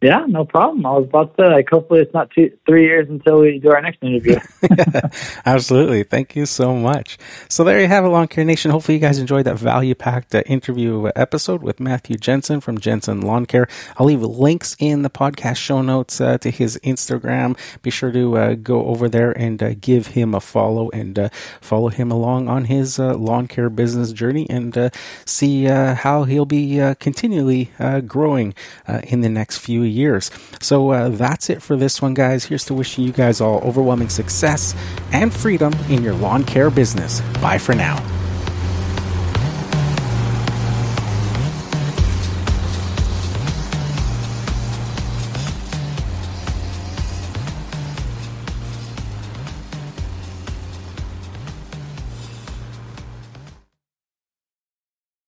[0.00, 0.84] Yeah, no problem.
[0.84, 1.70] I was about to like.
[1.70, 4.38] Hopefully, it's not two, three years until we do our next interview.
[5.46, 6.02] Absolutely.
[6.02, 7.16] Thank you so much.
[7.48, 8.70] So there you have it, Lawn Care Nation.
[8.70, 13.22] Hopefully you guys enjoyed that value packed uh, interview episode with Matthew Jensen from Jensen
[13.22, 13.66] Lawn Care.
[13.96, 17.56] I'll leave links in the podcast show notes uh, to his Instagram.
[17.80, 21.28] Be sure to uh, go over there and uh, give him a follow and uh,
[21.62, 24.90] follow him along on his uh, lawn care business journey and
[25.24, 27.70] see how he'll be continually
[28.06, 28.54] growing
[29.04, 30.30] in the next few years.
[30.60, 32.44] So uh, that's it for this one, guys.
[32.44, 34.74] Here's to wishing you guys all overwhelming success
[35.12, 37.20] and freedom in your lawn care business.
[37.40, 38.23] Bye for now.